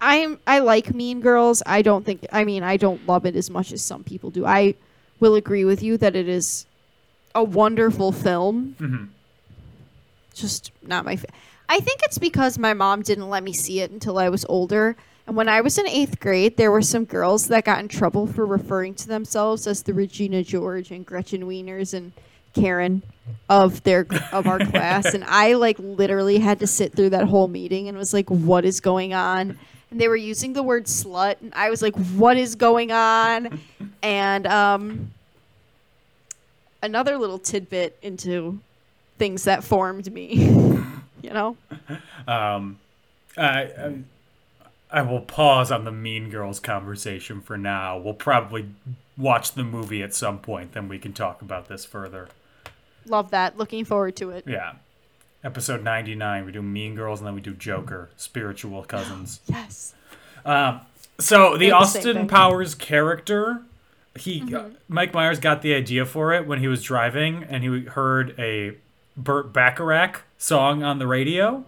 [0.00, 1.62] I'm I like Mean Girls.
[1.66, 4.46] I don't think I mean I don't love it as much as some people do.
[4.46, 4.74] I
[5.20, 6.66] will agree with you that it is
[7.34, 8.76] a wonderful film.
[8.80, 9.08] Mhm.
[10.34, 11.16] Just not my.
[11.16, 11.26] Fa-
[11.68, 14.96] I think it's because my mom didn't let me see it until I was older.
[15.26, 18.26] And when I was in eighth grade, there were some girls that got in trouble
[18.26, 22.12] for referring to themselves as the Regina George and Gretchen Wieners and
[22.54, 23.02] Karen
[23.48, 25.12] of their of our class.
[25.14, 28.64] And I like literally had to sit through that whole meeting and was like, "What
[28.64, 29.58] is going on?"
[29.90, 33.60] And they were using the word slut, and I was like, "What is going on?"
[34.02, 35.12] And um,
[36.82, 38.60] another little tidbit into
[39.18, 40.34] things that formed me.
[41.22, 41.56] you know?
[42.26, 42.78] Um,
[43.36, 43.98] I, I,
[44.90, 47.98] I will pause on the Mean Girls conversation for now.
[47.98, 48.70] We'll probably
[49.16, 52.28] watch the movie at some point, then we can talk about this further.
[53.06, 53.56] Love that.
[53.56, 54.44] Looking forward to it.
[54.46, 54.74] Yeah.
[55.42, 59.40] Episode 99, we do Mean Girls and then we do Joker, spiritual cousins.
[59.48, 59.94] Yes.
[61.18, 62.26] So the Austin.
[62.28, 63.62] Powers character,
[64.18, 64.74] he Mm-hmm.
[64.88, 68.72] Mike Myers got the idea for it when he was driving and he heard a
[69.16, 71.64] Burt Bacharach song on the radio.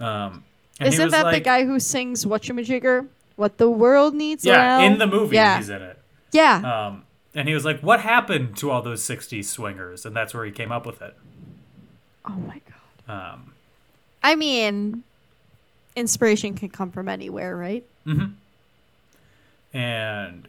[0.00, 0.44] Um,
[0.80, 3.06] and Isn't was that the guy who sings what "Whatchamajigger"?
[3.36, 4.44] What the world needs.
[4.44, 4.80] Yeah, now?
[4.84, 5.56] in the movie Yeah.
[5.58, 5.98] he's in it.
[6.32, 6.86] Yeah.
[6.88, 10.44] Um, and he was like, "What happened to all those '60s swingers?" And that's where
[10.44, 11.16] he came up with it.
[12.24, 12.73] oh my god.
[13.08, 13.52] Um,
[14.22, 15.02] I mean,
[15.96, 17.84] inspiration can come from anywhere, right?
[18.06, 19.76] Mm-hmm.
[19.76, 20.48] And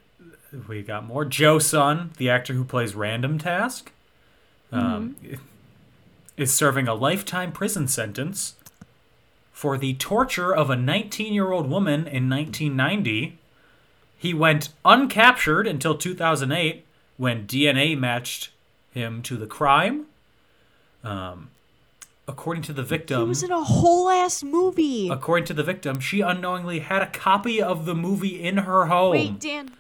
[0.68, 3.92] we got more Joe Son, the actor who plays Random Task,
[4.72, 5.16] um,
[6.38, 8.56] is serving a lifetime prison sentence
[9.52, 13.38] for the torture of a 19-year-old woman in 1990.
[14.18, 16.86] He went uncaptured until 2008
[17.18, 18.50] when DNA matched
[18.92, 20.06] him to the crime.
[21.04, 21.50] Um,
[22.28, 25.10] according to the victim, He was in a whole ass movie.
[25.10, 29.12] According to the victim, she unknowingly had a copy of the movie in her home.
[29.12, 29.72] Wait, Dan,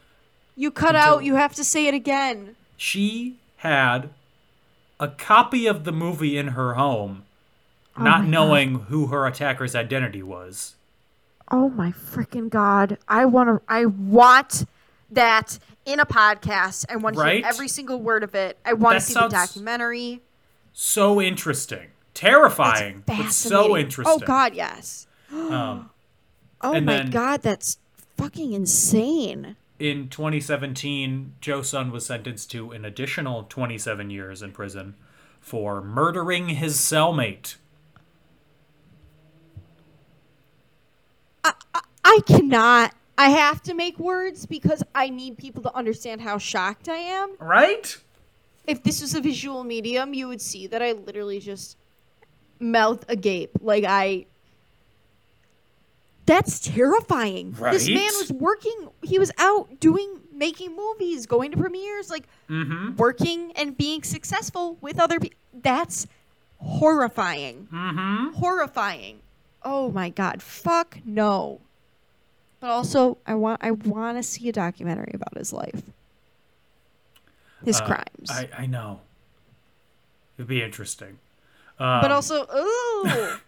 [0.55, 1.23] you cut Until- out.
[1.23, 2.55] You have to say it again.
[2.77, 4.09] She had
[4.99, 7.23] a copy of the movie in her home,
[7.97, 10.75] oh not Oh my knowing who her attacker's identity was.
[11.51, 12.97] Oh my freaking god!
[13.07, 13.61] I want to.
[13.71, 14.65] I want
[15.11, 16.85] that in a podcast.
[16.89, 17.37] I want to Right?
[17.43, 18.57] hear every single word of it.
[18.65, 20.21] I want That to see the documentary.
[20.73, 21.87] So interesting.
[22.15, 24.21] Terrifying, but so interesting.
[24.23, 25.05] Oh god, yes.
[25.31, 25.89] Um,
[26.61, 27.77] Oh my god, that's
[28.17, 29.57] fucking insane.
[29.77, 34.95] in 2017, Joe Son was sentenced to an additional 27 years in prison
[35.41, 37.55] for murdering his cellmate.
[41.43, 42.93] I cannot.
[43.17, 47.35] I have to make words because I need people to understand how shocked I am.
[47.39, 47.97] Right?
[48.67, 51.77] If this was a visual medium, you would see that I literally just
[52.59, 53.51] mouth agape.
[53.61, 54.25] Like I
[56.25, 57.51] That's terrifying.
[57.51, 62.95] This man was working he was out doing making movies, going to premieres, like Mm-hmm.
[62.97, 65.37] working and being successful with other people.
[65.63, 66.05] That's
[66.59, 67.67] horrifying.
[67.73, 68.33] Mm-hmm.
[68.35, 69.19] Horrifying.
[69.63, 70.41] Oh my god.
[70.43, 71.59] Fuck no.
[72.59, 75.81] But also, I want I want to see a documentary about his life,
[77.63, 78.29] his Uh, crimes.
[78.29, 79.01] I, I know.
[80.37, 81.17] It'd be interesting.
[81.77, 83.29] But Um, also, ooh,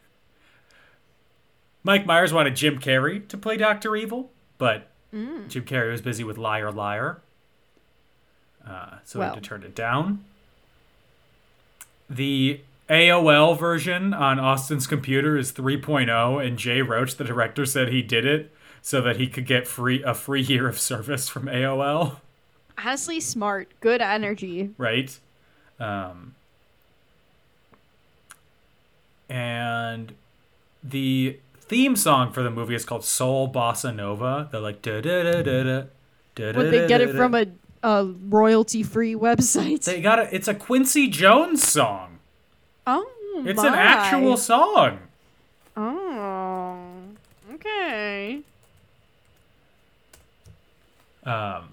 [1.83, 5.47] Mike Myers wanted Jim Carrey to play Doctor Evil, but Mm.
[5.47, 7.21] Jim Carrey was busy with Liar Liar,
[8.67, 9.29] uh, so Well.
[9.29, 10.25] he had to turn it down.
[12.09, 12.59] The
[12.89, 18.25] AOL version on Austin's computer is 3.0, and Jay Roach, the director, said he did
[18.25, 22.17] it so that he could get free a free year of service from AOL.
[22.77, 24.71] honestly, smart, good energy.
[24.77, 25.17] right?
[25.79, 26.35] Um,
[29.29, 30.13] and
[30.83, 34.47] the theme song for the movie is called Soul Bossa Nova.
[34.51, 35.83] They're like da da da da da.
[36.57, 37.47] Would they get it from a,
[37.83, 39.83] a royalty-free website?
[39.85, 40.29] They got it.
[40.31, 42.19] It's a Quincy Jones song.
[42.85, 43.09] oh,
[43.45, 44.99] It's an actual song.
[45.75, 46.77] Oh,
[47.53, 48.41] okay.
[51.25, 51.69] Um,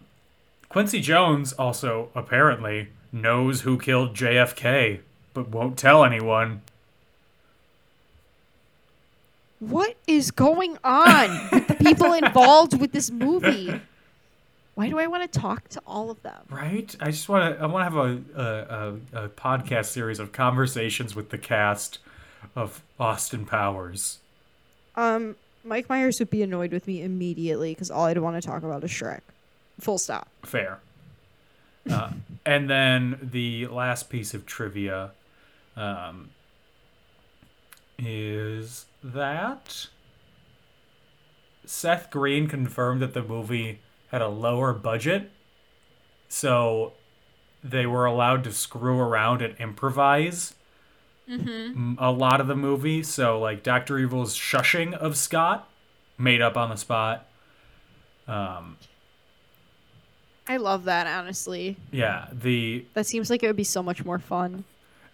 [0.69, 5.01] Quincy Jones also apparently knows who killed JFK,
[5.33, 6.63] but won't tell anyone.
[9.71, 13.81] What is going on with the people involved with this movie?
[14.75, 16.43] Why do I want to talk to all of them?
[16.51, 16.95] Right?
[17.01, 17.63] I just want to.
[17.63, 18.41] I want to have a,
[19.15, 21.99] a, a, a podcast series of conversations with the cast
[22.57, 24.19] of Austin Powers.
[24.97, 28.63] Um, Mike Myers would be annoyed with me immediately because all I'd want to talk
[28.63, 29.21] about is Shrek.
[29.81, 30.29] Full stop.
[30.43, 30.79] Fair.
[31.89, 32.13] Uh,
[32.47, 35.13] and then the last piece of trivia
[35.77, 36.31] um,
[37.99, 39.87] is that
[41.65, 45.31] Seth Green confirmed that the movie had a lower budget,
[46.29, 46.93] so
[47.63, 50.55] they were allowed to screw around and improvise
[51.27, 53.03] a lot of the movie.
[53.03, 53.99] So, like, Dr.
[53.99, 55.69] Evil's shushing of Scott,
[56.19, 57.27] made up on the spot.
[58.29, 58.77] Um,
[60.47, 61.77] I love that, honestly.
[61.91, 64.65] yeah, the That seems like it would be so much more fun.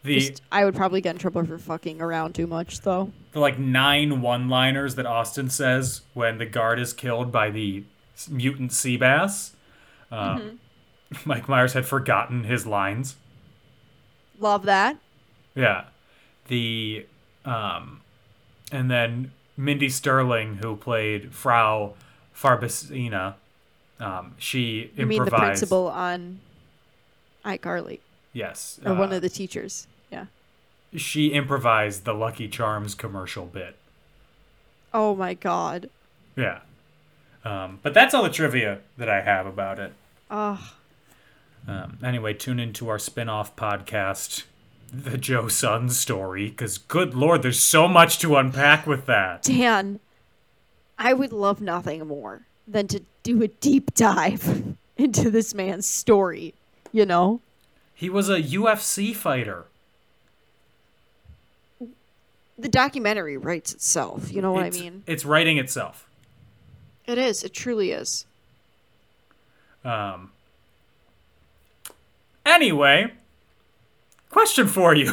[0.03, 3.13] The Just, I would probably get in trouble for fucking around too much, though.
[3.33, 7.85] the like nine one-liners that Austin says when the guard is killed by the
[8.31, 9.55] mutant sea bass.
[10.11, 10.61] Um,
[11.25, 13.17] Mike Myers had forgotten his lines.
[14.39, 14.97] Love that.
[15.55, 15.85] Yeah,
[16.49, 17.07] the
[17.45, 18.01] um,
[18.73, 21.95] and then Mindy Sterling, who played Frau
[22.35, 23.35] Farbissina,
[23.99, 26.41] um, she You mean the principal on
[27.45, 28.01] iCarly
[28.33, 29.87] Yes, or one uh, of the teachers?
[30.11, 30.27] Yeah.
[30.95, 33.77] she improvised the Lucky Charms commercial bit.
[34.93, 35.91] Oh my god.
[36.37, 36.61] Yeah.
[37.45, 39.93] Um, but that's all the trivia that I have about it.
[40.31, 40.75] Oh,
[41.67, 44.45] Um, anyway, tune into our spin off podcast,
[44.93, 49.43] The Joe Son Story, because good lord, there's so much to unpack with that.
[49.43, 50.01] Dan,
[50.99, 56.55] I would love nothing more than to do a deep dive into this man's story.
[56.93, 57.41] You know,
[58.01, 59.67] He was a UFC fighter.
[62.57, 64.33] the documentary writes itself.
[64.33, 65.03] You know what it's, I mean?
[65.07, 66.09] It's writing itself.
[67.05, 67.45] It is.
[67.45, 68.25] It truly is.
[69.85, 70.33] Um,
[72.47, 73.13] anyway,
[74.31, 75.13] question for you.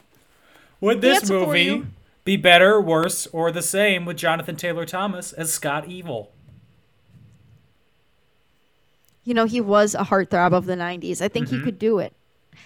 [0.80, 1.84] Would this movie
[2.24, 6.32] be better, worse, or the same with Jonathan Taylor Thomas as Scott Evil?
[9.28, 11.20] You know, he was a heartthrob of the '90s.
[11.20, 12.14] I think he could do it.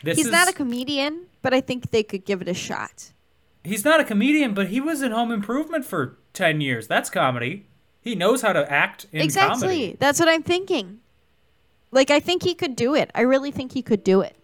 [0.05, 3.13] This He's is, not a comedian, but I think they could give it a shot.
[3.65, 6.87] he's not a comedian, but he was in Home Improvement for 10 years.
[6.87, 7.67] That's comedy.
[8.01, 9.61] He knows how to act in exactly.
[9.61, 9.97] comedy.
[9.99, 11.01] That's what I'm thinking.
[11.91, 13.11] Like, I think he could do it.
[13.15, 14.37] I really think he could do it.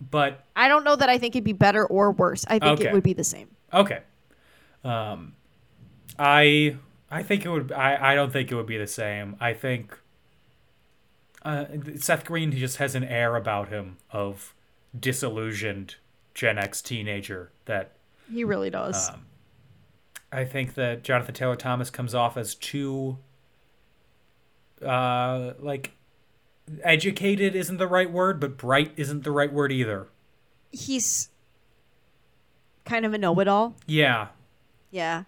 [0.00, 2.44] But I don't know that I think it'd be better or worse.
[2.48, 2.88] I think Okay.
[2.88, 3.48] it would be the same.
[3.72, 4.00] Okay.
[4.84, 5.34] Um,
[6.18, 6.76] I
[7.10, 7.70] I think it would.
[7.72, 9.36] I I don't think it would be the same.
[9.40, 9.96] I think.
[11.42, 11.64] Uh,
[11.96, 14.54] Seth Green just has an air about him of
[14.98, 15.96] disillusioned
[16.34, 17.92] Gen X teenager that
[18.30, 19.08] He really does.
[19.10, 19.26] Um,
[20.32, 23.18] I think that Jonathan Taylor Thomas comes off as too
[24.84, 25.92] uh like
[26.82, 30.08] educated isn't the right word, but bright isn't the right word either.
[30.70, 31.28] He's
[32.84, 33.74] kind of a know-it-all.
[33.86, 34.28] Yeah.
[34.90, 35.24] Yeah.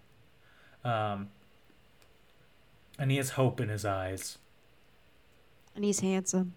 [0.85, 1.31] Um
[2.99, 4.39] and he has hope in his eyes.
[5.75, 6.55] And he's handsome.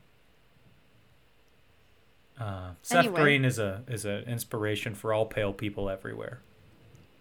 [2.40, 3.22] Uh, Seth Anyway.
[3.22, 6.42] Green is a is an inspiration for all pale people everywhere.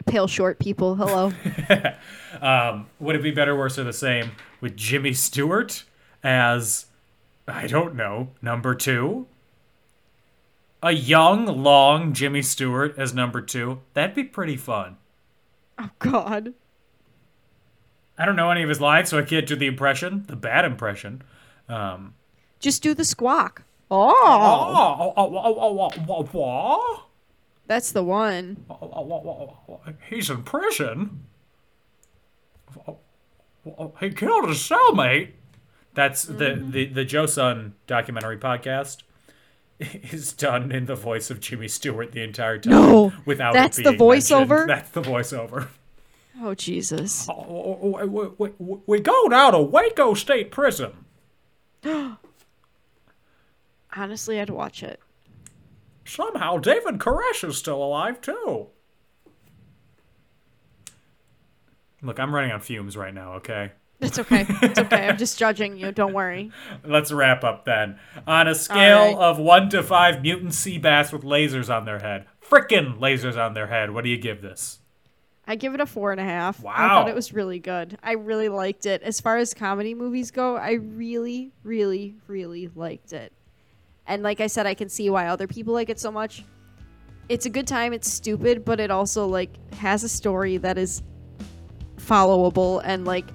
[0.07, 0.97] Pale short people.
[0.97, 1.33] Hello.
[2.43, 5.85] Um, would it be better, worse, or the same with Jimmy Stewart
[6.25, 6.87] as
[7.47, 9.29] I don't know number two?
[10.83, 13.81] A young, long Jimmy Stewart as number two.
[13.95, 14.97] That'd be pretty fun.
[15.79, 16.55] oh God.
[18.19, 20.65] I don't know any of his lines, so I can't do the impression, the bad
[20.65, 21.23] impression.
[21.69, 22.15] Um,
[22.61, 23.63] Just do the squawk.
[23.91, 24.13] Oh.
[24.25, 27.07] oh, oh, oh, oh, oh, oh, oh,
[27.67, 28.65] That's the one.
[28.71, 31.27] oh, oh, oh, oh, oh, he's in prison.
[32.89, 32.99] Oh,
[33.67, 35.33] oh, He killed his cellmate.
[35.95, 39.03] That's the, the the Joe Son documentary podcast
[39.79, 42.73] is done in the voice of Jimmy Stewart the entire time.
[42.73, 44.49] No, without that's it the being voiceover?
[44.49, 44.71] mentioned.
[44.71, 45.69] That's the voiceover.
[46.43, 47.29] Oh Jesus.
[47.29, 48.07] Oh, oh, oh,
[48.39, 51.04] we, we, we go now to Waco State Prison.
[53.97, 55.01] Honestly, I'd watch it.
[56.05, 58.69] Somehow David Koresh is still alive too.
[62.03, 63.73] Look, I'm running on fumes right now, okay?
[64.01, 64.45] It's okay.
[64.63, 65.09] It's okay.
[65.09, 65.91] I'm just judging you.
[65.93, 66.51] Don't worry.
[66.85, 67.99] Let's wrap up then.
[68.27, 69.17] On a scale right.
[69.17, 73.55] of 1 to 5 mutant sea bass with lasers on their head, frickin' lasers on
[73.55, 74.81] their head, what do you give this?
[75.47, 76.61] I give it a four and a half.
[76.61, 76.73] Wow.
[76.75, 77.99] I thought it was really good.
[78.03, 79.03] I really liked it.
[79.03, 83.33] As far as comedy movies go, I really, really, really liked it.
[84.07, 86.45] And like I said, I can see why other people like it so much.
[87.29, 87.93] It's a good time.
[87.93, 91.03] It's stupid, but it also like has a story that is
[91.97, 93.27] followable and like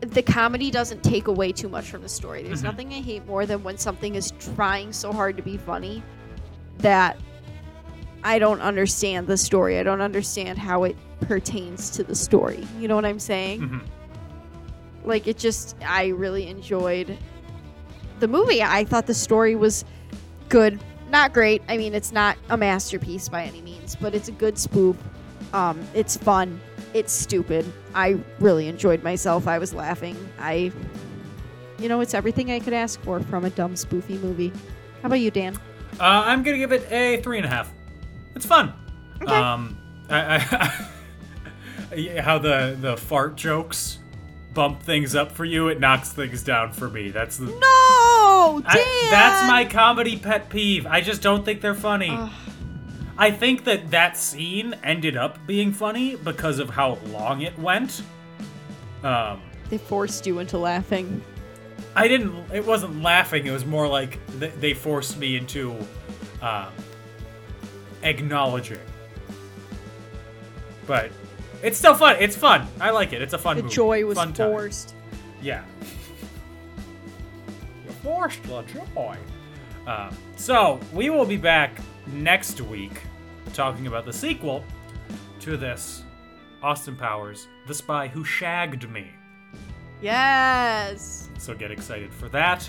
[0.00, 2.42] the comedy doesn't take away too much from the story.
[2.42, 2.66] There's mm-hmm.
[2.66, 6.02] nothing I hate more than when something is trying so hard to be funny
[6.78, 7.16] that
[8.24, 9.78] I don't understand the story.
[9.78, 12.66] I don't understand how it pertains to the story.
[12.80, 13.60] You know what I'm saying?
[13.60, 13.80] Mhm.
[15.04, 17.16] Like it just I really enjoyed
[18.20, 18.62] the movie.
[18.62, 19.84] I thought the story was
[20.48, 20.80] good.
[21.10, 21.62] Not great.
[21.68, 24.96] I mean, it's not a masterpiece by any means, but it's a good spoof.
[25.52, 26.58] Um, it's fun.
[26.94, 27.70] It's stupid.
[27.94, 29.46] I really enjoyed myself.
[29.46, 30.16] I was laughing.
[30.40, 30.72] I
[31.78, 34.50] you know, it's everything I could ask for from a dumb spoofy movie.
[35.02, 35.54] How about you, Dan?
[36.00, 37.73] Uh, I'm gonna give it a three and a half.
[38.34, 38.72] It's fun.
[39.22, 39.32] Okay.
[39.32, 39.76] Um,
[40.10, 40.88] I, I
[41.96, 43.98] Yeah, how the the fart jokes
[44.52, 47.10] bump things up for you, it knocks things down for me.
[47.10, 48.64] That's the No, Dan.
[48.66, 50.86] I, that's my comedy pet peeve.
[50.86, 52.16] I just don't think they're funny.
[53.16, 58.02] I think that that scene ended up being funny because of how long it went.
[59.04, 61.22] Um, They forced you into laughing.
[61.94, 62.34] I didn't.
[62.52, 63.46] It wasn't laughing.
[63.46, 65.76] It was more like th- they forced me into
[66.42, 66.72] um,
[68.04, 68.78] acknowledging.
[70.86, 71.10] But
[71.62, 72.16] It's still fun.
[72.20, 72.66] It's fun.
[72.80, 73.22] I like it.
[73.22, 73.74] It's a fun The movie.
[73.74, 74.50] joy was fun time.
[74.50, 74.94] forced.
[75.42, 75.64] Yeah.
[77.86, 79.16] You forced the joy.
[79.86, 82.92] Uh, so, we will be back next week
[83.52, 84.64] talking about the sequel
[85.40, 86.02] to this
[86.62, 89.08] Austin Powers, The Spy Who Shagged Me.
[90.00, 91.28] Yes.
[91.38, 92.68] So, get excited for that.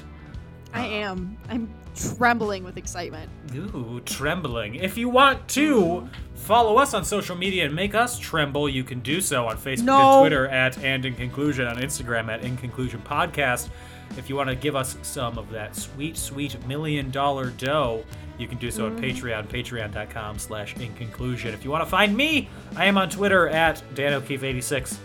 [0.73, 1.37] I am.
[1.49, 3.29] I'm trembling with excitement.
[3.55, 4.75] Ooh, trembling.
[4.75, 8.99] If you want to follow us on social media and make us tremble, you can
[8.99, 10.11] do so on Facebook No.
[10.11, 13.69] and Twitter at And In Conclusion, on Instagram at In Conclusion Podcast.
[14.17, 18.03] If you want to give us some of that sweet, sweet million dollar dough,
[18.37, 19.03] you can do so Mm-hmm.
[19.03, 21.53] at Patreon, patreon.com slash In Conclusion.
[21.53, 24.97] If you want to find me, I am on Twitter at Dan O'Keefe86,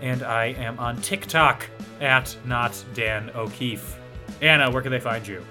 [0.00, 1.68] and I am on TikTok
[2.00, 3.96] at Not Dan O'Keefe.
[4.40, 5.44] Anna, where can they find you?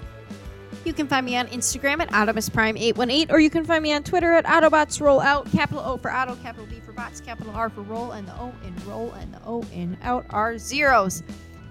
[0.84, 4.32] You can find me on Instagram at AutomusPrime818, or you can find me on Twitter
[4.34, 5.50] at AutobotsRollout.
[5.52, 8.52] Capital O for Auto, capital B for Bots, capital R for Roll, and the O
[8.66, 11.22] in Roll and the O in Out are zeros.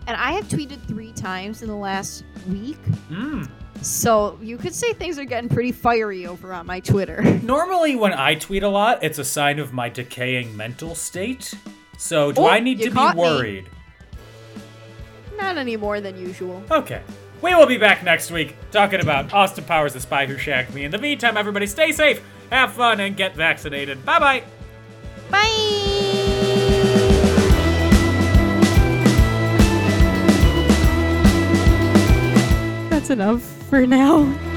[0.08, 2.78] And I have tweeted three times in the last week,
[3.12, 3.50] Mm.
[3.82, 7.22] so you could say things are getting pretty fiery over on my Twitter.
[7.44, 11.54] Normally, when I tweet a lot, it's a sign of my decaying mental state.
[11.98, 13.22] So, do Oh, I need to be caught me.
[13.22, 13.70] worried?
[15.38, 16.64] Not any more than usual.
[16.72, 17.02] Okay.
[17.42, 20.84] We will be back next week talking about Austin Powers, the spy who shagged me.
[20.84, 22.22] In the meantime, everybody stay safe,
[22.52, 24.06] have fun, and get vaccinated.
[24.06, 24.44] Bye bye.
[25.32, 25.48] Bye!
[32.90, 34.51] That's enough for now.